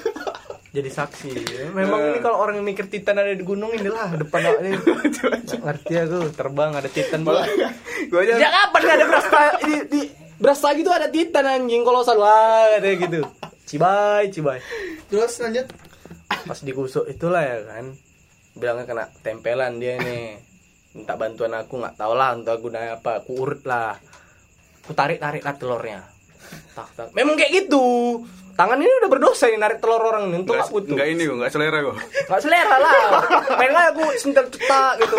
jadi 0.68 0.90
saksi. 0.92 1.32
Memang 1.72 2.12
ini 2.12 2.18
kalau 2.20 2.44
orang 2.44 2.60
yang 2.60 2.66
mikir 2.68 2.92
titan 2.92 3.16
ada 3.16 3.32
di 3.32 3.40
gunung 3.40 3.72
inilah 3.72 4.20
depan 4.20 4.60
ini. 4.60 4.76
Ngerti 5.48 5.94
aku 5.96 6.18
terbang 6.36 6.76
ada 6.76 6.88
titan 6.92 7.24
bola 7.24 7.44
gua 8.12 8.20
aja 8.24 8.32
sejak 8.36 8.52
kapan 8.52 8.80
nggak 8.84 8.96
ada 8.96 9.06
beras 9.08 9.26
ta- 9.32 9.58
di, 9.64 9.74
di 9.88 10.00
beras 10.36 10.60
lagi 10.60 10.80
tuh 10.84 10.92
ada 10.92 11.08
titan 11.08 11.44
anjing. 11.48 11.82
Kalau 11.88 12.04
wah 12.04 12.68
kayak 12.80 12.96
gitu. 13.08 13.20
Cibai 13.64 14.28
cibai. 14.28 14.60
Terus 15.08 15.40
lanjut. 15.40 15.66
pas 16.28 16.60
digusuk 16.60 17.08
itulah 17.08 17.40
ya 17.40 17.56
kan. 17.64 17.96
Bilangnya 18.52 18.84
kena 18.84 19.04
tempelan 19.24 19.80
dia 19.80 19.96
ini. 19.96 20.36
Minta 20.92 21.16
bantuan 21.16 21.52
aku 21.56 21.80
nggak 21.80 21.96
tau 21.96 22.12
lah 22.12 22.36
entah 22.36 22.56
gunanya 22.60 23.00
apa. 23.00 23.24
Aku 23.24 23.40
urut 23.40 23.64
lah. 23.64 23.96
Aku 24.84 24.92
tarik 24.92 25.20
tarik 25.20 25.44
lah 25.44 25.56
telurnya. 25.56 26.00
Tak 26.76 26.88
tak. 26.96 27.08
Memang 27.16 27.36
kayak 27.36 27.64
gitu 27.64 27.84
tangan 28.58 28.74
ini 28.76 28.90
udah 28.98 29.08
berdosa 29.08 29.46
ini 29.46 29.56
narik 29.56 29.78
telur 29.78 30.02
orang 30.02 30.28
ini. 30.28 30.42
Untuk 30.42 30.52
nggak 30.52 30.66
nggak 30.66 30.74
putus. 30.74 30.94
nggak 30.98 31.08
ini 31.08 31.22
kok 31.22 31.36
nggak 31.38 31.52
selera 31.54 31.78
kok 31.78 31.96
nggak 32.26 32.40
selera 32.42 32.76
lah. 32.76 33.00
Pengen 33.54 33.72
lah 33.72 33.84
aku 33.88 34.04
sentil 34.18 34.46
cetak 34.50 34.92
gitu. 34.98 35.16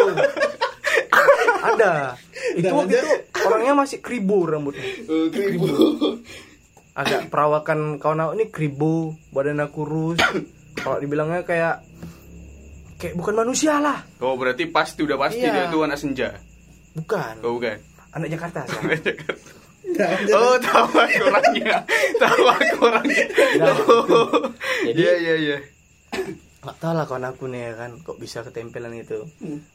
Ada. 1.60 1.93
Itu 2.54 2.71
waktu 2.71 2.93
itu 2.93 3.12
orangnya 3.39 3.73
masih 3.73 3.97
kribo 3.99 4.43
rambutnya. 4.43 4.84
Agak 6.93 7.32
perawakan 7.32 7.95
kawan 7.95 8.19
aku 8.19 8.32
ini 8.36 8.45
kribo 8.49 8.93
badannya 9.32 9.71
kurus 9.71 10.19
kalau 10.75 10.99
dibilangnya 10.99 11.47
kayak 11.47 11.80
kayak 12.99 13.15
bukan 13.15 13.39
manusia 13.39 13.80
lah. 13.80 14.04
Oh 14.19 14.36
berarti 14.36 14.67
pasti 14.67 15.08
udah 15.08 15.15
pasti 15.15 15.39
Iya. 15.39 15.56
dia 15.56 15.65
tuh 15.71 15.88
anak 15.88 15.95
senja? 15.95 16.36
Bukan. 16.91 17.39
Oh 17.39 17.56
bukan. 17.56 17.80
Anak 18.12 18.28
Jakarta 18.28 18.65
sekarang. 18.67 18.99
Oh 20.36 20.56
tahu 20.62 20.89
aku 20.95 21.21
orangnya 21.25 21.78
tahu 22.17 22.43
aku 22.45 22.75
orangnya 22.84 23.25
oh 23.65 24.47
Jadi- 24.86 24.99
iya 24.99 25.13
iya. 25.17 25.36
iya 25.38 25.58
nggak 26.60 26.75
tahu 26.75 26.91
lah 26.91 27.08
kawan 27.08 27.23
aku 27.23 27.47
nih 27.47 27.71
ya 27.71 27.73
kan 27.80 27.91
kok 28.04 28.19
bisa 28.19 28.43
ketempelan 28.43 28.91
itu. 28.91 29.23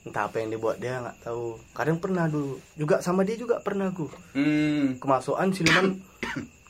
Entah 0.04 0.28
apa 0.28 0.36
yang 0.44 0.52
dibuat 0.52 0.76
dia 0.76 1.00
nggak 1.00 1.24
tahu. 1.24 1.56
Kadang 1.72 1.96
pernah 1.96 2.28
dulu. 2.28 2.60
Juga 2.76 3.00
sama 3.00 3.24
dia 3.24 3.40
juga 3.40 3.56
pernah 3.64 3.88
aku. 3.88 4.04
Hmm. 4.36 5.00
Kemasukan 5.00 5.48
siluman 5.56 5.96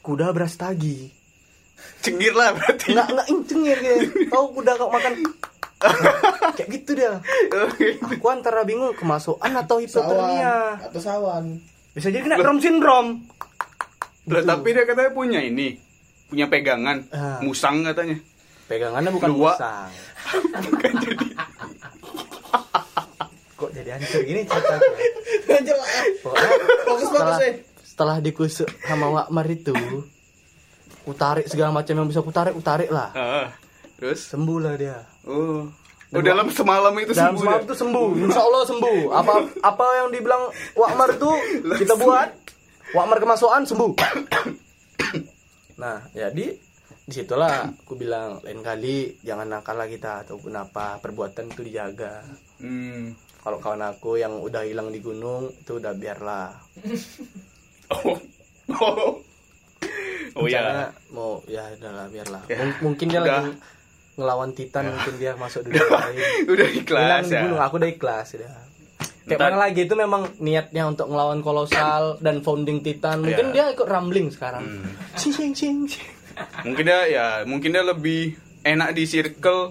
kuda 0.06 0.30
beras 0.30 0.54
tagi. 0.54 1.10
Cengir 1.98 2.30
lah 2.30 2.54
berarti. 2.54 2.94
Nggak 2.94 3.08
nggak 3.10 3.26
incengir 3.26 3.78
dia 3.82 3.94
tahu 4.30 4.54
kuda 4.54 4.72
kau 4.78 4.86
makan. 4.94 5.12
Kayak 6.62 6.68
gitu 6.70 6.90
dia. 6.94 7.18
Aku 8.06 8.26
antara 8.30 8.62
bingung 8.62 8.94
kemasukan 8.94 9.50
atau 9.50 9.82
hipotermia. 9.82 10.78
Atau 10.78 11.02
sawan. 11.02 11.58
Bisa 11.94 12.10
jadi 12.10 12.26
kena 12.26 12.42
Down 12.42 12.58
syndrome. 12.58 13.22
Lah, 14.26 14.42
tapi 14.42 14.74
dia 14.74 14.82
katanya 14.82 15.12
punya 15.14 15.38
ini 15.38 15.78
punya 16.26 16.50
pegangan. 16.50 17.06
Ah. 17.14 17.38
musang 17.40 17.86
katanya. 17.86 18.18
Pegangannya 18.66 19.10
bukan 19.14 19.30
Dua. 19.30 19.54
musang. 19.54 19.90
Kok 23.60 23.70
jadi 23.70 23.94
hancur 23.94 24.20
gini 24.26 24.42
cerita 24.42 24.74
Fokus 26.24 26.50
fokus 26.82 27.06
setelah, 27.06 27.38
eh. 27.46 27.54
setelah 27.86 28.16
dikusuk 28.18 28.66
sama 28.82 29.06
Wakmar 29.14 29.46
itu 29.46 29.76
kutarik 31.04 31.46
segala 31.46 31.70
macam 31.70 31.94
yang 31.94 32.08
bisa 32.10 32.24
kutarik 32.24 32.56
utarik 32.56 32.90
lah. 32.90 33.14
Ah. 33.14 33.48
Terus? 34.00 34.26
Sembuh 34.26 34.58
lah 34.58 34.74
dia. 34.74 35.06
Oh 35.30 35.83
oh 36.14 36.22
dalam 36.22 36.46
semalam 36.50 36.94
itu 36.96 37.12
dalam 37.12 37.34
sembuh 37.34 37.42
semalam 37.42 37.60
ya? 37.60 37.66
itu 37.66 37.74
sembuh. 37.74 38.08
Insya 38.22 38.40
Allah 38.40 38.62
sembuh. 38.64 38.98
Apa 39.10 39.34
apa 39.60 39.84
yang 39.98 40.08
dibilang 40.14 40.42
Wakmar 40.78 41.08
itu 41.14 41.30
kita 41.78 41.94
buat. 41.98 42.28
Wakmar 42.94 43.18
kemasukan 43.18 43.62
sembuh. 43.66 43.90
Nah 45.78 45.98
jadi 46.14 46.54
di 47.04 47.12
situlah 47.12 47.68
aku 47.68 48.00
bilang 48.00 48.40
lain 48.40 48.64
kali 48.64 49.20
jangan 49.20 49.44
nakal 49.44 49.76
lah 49.76 49.84
kita 49.84 50.24
ataupun 50.24 50.56
apa 50.56 51.02
perbuatan 51.02 51.52
itu 51.52 51.62
dijaga. 51.66 52.24
Hmm. 52.62 53.12
kalau 53.44 53.60
kawan 53.60 53.84
aku 53.84 54.16
yang 54.16 54.40
udah 54.40 54.64
hilang 54.64 54.88
di 54.88 55.04
gunung 55.04 55.52
itu 55.52 55.76
udah 55.76 55.92
biarlah. 55.92 56.48
Oh. 57.92 58.16
Oh 58.80 59.20
oh. 60.40 60.48
Ya 60.48 60.88
mau 61.12 61.44
ya 61.44 61.68
udahlah 61.76 62.08
biarlah. 62.08 62.42
Ya, 62.48 62.56
Mung- 62.64 62.80
mungkin 62.80 63.06
dia 63.12 63.20
udah. 63.20 63.44
lagi 63.44 63.60
ngelawan 64.14 64.50
titan 64.50 64.88
mungkin 64.88 65.14
dia 65.16 65.32
masuk 65.34 65.60
dunia 65.66 65.82
lain 65.82 66.18
udah 66.46 66.68
ikhlas 66.72 67.24
di 67.24 67.32
ya 67.32 67.40
gunung 67.42 67.60
aku 67.60 67.74
udah 67.76 67.90
ikhlas 67.90 68.28
udah 68.34 68.50
kayak 69.24 69.34
Ntar- 69.34 69.50
mana 69.50 69.58
lagi 69.58 69.80
itu 69.82 69.94
memang 69.94 70.22
niatnya 70.38 70.82
untuk 70.84 71.06
ngelawan 71.06 71.40
kolosal 71.40 72.02
dan 72.24 72.40
founding 72.40 72.78
titan 72.80 73.20
mungkin 73.20 73.50
Iya. 73.50 73.54
dia 73.68 73.74
ikut 73.74 73.86
rambling 73.86 74.28
sekarang 74.28 74.62
Hmm. 74.62 74.86
Cing, 75.18 75.32
cing, 75.32 75.52
cing, 75.52 75.76
cing. 75.88 76.06
mungkin 76.62 76.84
dia 76.84 77.00
ya 77.06 77.26
mungkin 77.42 77.70
dia 77.70 77.82
lebih 77.82 78.34
enak 78.62 78.90
di 78.90 79.04
circle 79.04 79.70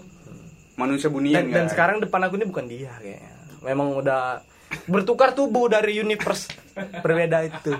manusia 0.73 1.07
bunian 1.07 1.43
dan, 1.43 1.45
dan 1.47 1.55
kan? 1.61 1.65
sekarang 1.69 1.97
depan 1.99 2.23
aku 2.23 2.35
ini 2.35 2.45
bukan 2.45 2.65
dia 2.65 2.91
kayaknya 2.97 3.31
memang 3.61 3.93
udah 3.93 4.41
bertukar 4.85 5.31
tubuh 5.31 5.67
dari 5.67 5.97
universe 5.97 6.49
berbeda 6.99 7.43
itu 7.43 7.77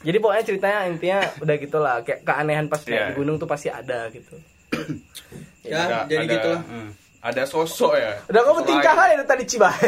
jadi 0.00 0.16
pokoknya 0.16 0.44
ceritanya 0.44 0.78
intinya 0.86 1.20
udah 1.38 1.54
gitulah 1.56 1.96
kayak 2.00 2.22
keanehan 2.22 2.68
pas 2.68 2.80
Iya. 2.82 3.10
di 3.10 3.14
gunung 3.14 3.36
tuh 3.36 3.44
pasti 3.44 3.66
ada 3.66 4.06
gitu 4.08 4.36
Ya, 5.64 6.04
jadi 6.04 6.28
gitu 6.28 6.50
lah. 6.52 6.62
hmm, 6.62 6.88
ada 7.24 7.42
sosok 7.48 7.96
ya. 7.96 8.20
Udah 8.28 8.42
kamu 8.44 8.60
tingkah 8.68 8.92
kan 8.92 9.08
itu 9.16 9.24
tadi 9.24 9.44
cibai. 9.48 9.80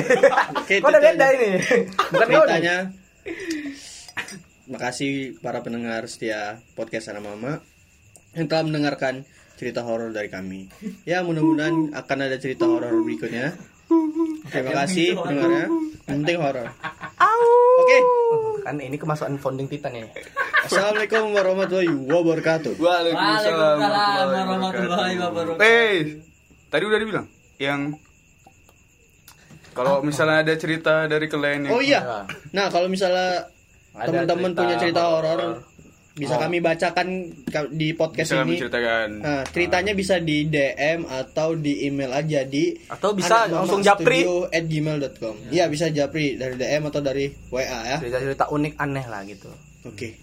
Oke, 0.56 0.74
kau 0.80 0.88
udah 0.88 1.02
beda 1.04 1.26
ini? 1.36 1.50
Bukan 2.10 2.26
kau 2.32 2.44
nih 2.48 2.56
ceritanya 2.56 2.76
makasih 4.66 5.38
para 5.38 5.62
pendengar 5.62 6.02
setia 6.10 6.58
podcast 6.74 7.14
Anak 7.14 7.22
Mama 7.28 7.62
yang 8.34 8.50
telah 8.50 8.66
mendengarkan 8.66 9.22
cerita 9.56 9.86
horor 9.86 10.10
dari 10.12 10.28
kami. 10.28 10.68
Ya 11.08 11.22
mudah-mudahan 11.22 11.94
akan 11.94 12.18
ada 12.24 12.36
cerita 12.36 12.66
horor 12.66 13.04
berikutnya. 13.04 13.54
Terima 14.50 14.72
kasih 14.84 15.14
pendengarnya. 15.16 15.66
Penting 16.06 16.38
horor. 16.38 16.70
Oke. 17.76 17.98
kan 18.66 18.82
ini 18.82 18.98
kemasukan 18.98 19.38
founding 19.38 19.70
titan 19.70 19.94
ya 19.94 20.06
Assalamualaikum 20.66 21.30
warahmatullahi 21.30 21.86
wabarakatuh. 21.86 22.74
Waalaikumsalam 22.82 23.76
warahmatullahi 23.78 25.14
wabarakatuh. 25.22 25.62
Eh, 25.62 26.18
tadi 26.66 26.82
udah 26.82 26.98
dibilang 26.98 27.26
yang 27.62 27.94
kalau 29.70 30.02
misalnya 30.02 30.42
ada 30.42 30.54
cerita 30.58 31.06
dari 31.06 31.30
kalian 31.30 31.70
yang 31.70 31.72
Oh 31.74 31.82
iya. 31.84 32.26
Nah 32.50 32.66
kalau 32.72 32.90
misalnya 32.90 33.46
teman-teman 33.94 34.50
punya 34.56 34.74
cerita 34.82 35.02
horor. 35.06 35.62
Bisa 36.16 36.32
Oh. 36.32 36.40
kami 36.40 36.58
bacakan 36.58 37.08
ka- 37.44 37.68
di 37.68 37.92
podcast 37.92 38.32
bisa 38.32 38.40
ini. 38.42 38.56
ceritakan. 38.56 39.08
Nah, 39.20 39.42
ceritanya 39.46 39.92
bisa 39.92 40.16
di 40.16 40.48
DM 40.48 41.04
atau 41.04 41.52
di 41.52 41.84
email 41.84 42.08
aja 42.10 42.40
di 42.42 42.72
Atau 42.86 43.12
bisa 43.12 43.44
langsung 43.46 43.80
japri. 43.80 44.24
at 44.48 44.64
gmail.com 44.64 45.52
Iya 45.52 45.68
bisa 45.68 45.86
japri 45.88 46.34
dari 46.34 46.56
DM 46.56 46.88
atau 46.88 47.00
dari 47.00 47.28
WA 47.46 47.62
ya. 47.86 47.96
cerita-cerita 47.98 48.48
unik 48.48 48.74
aneh 48.76 49.04
lah 49.04 49.20
gitu 49.22 49.52
Oke. 49.84 50.16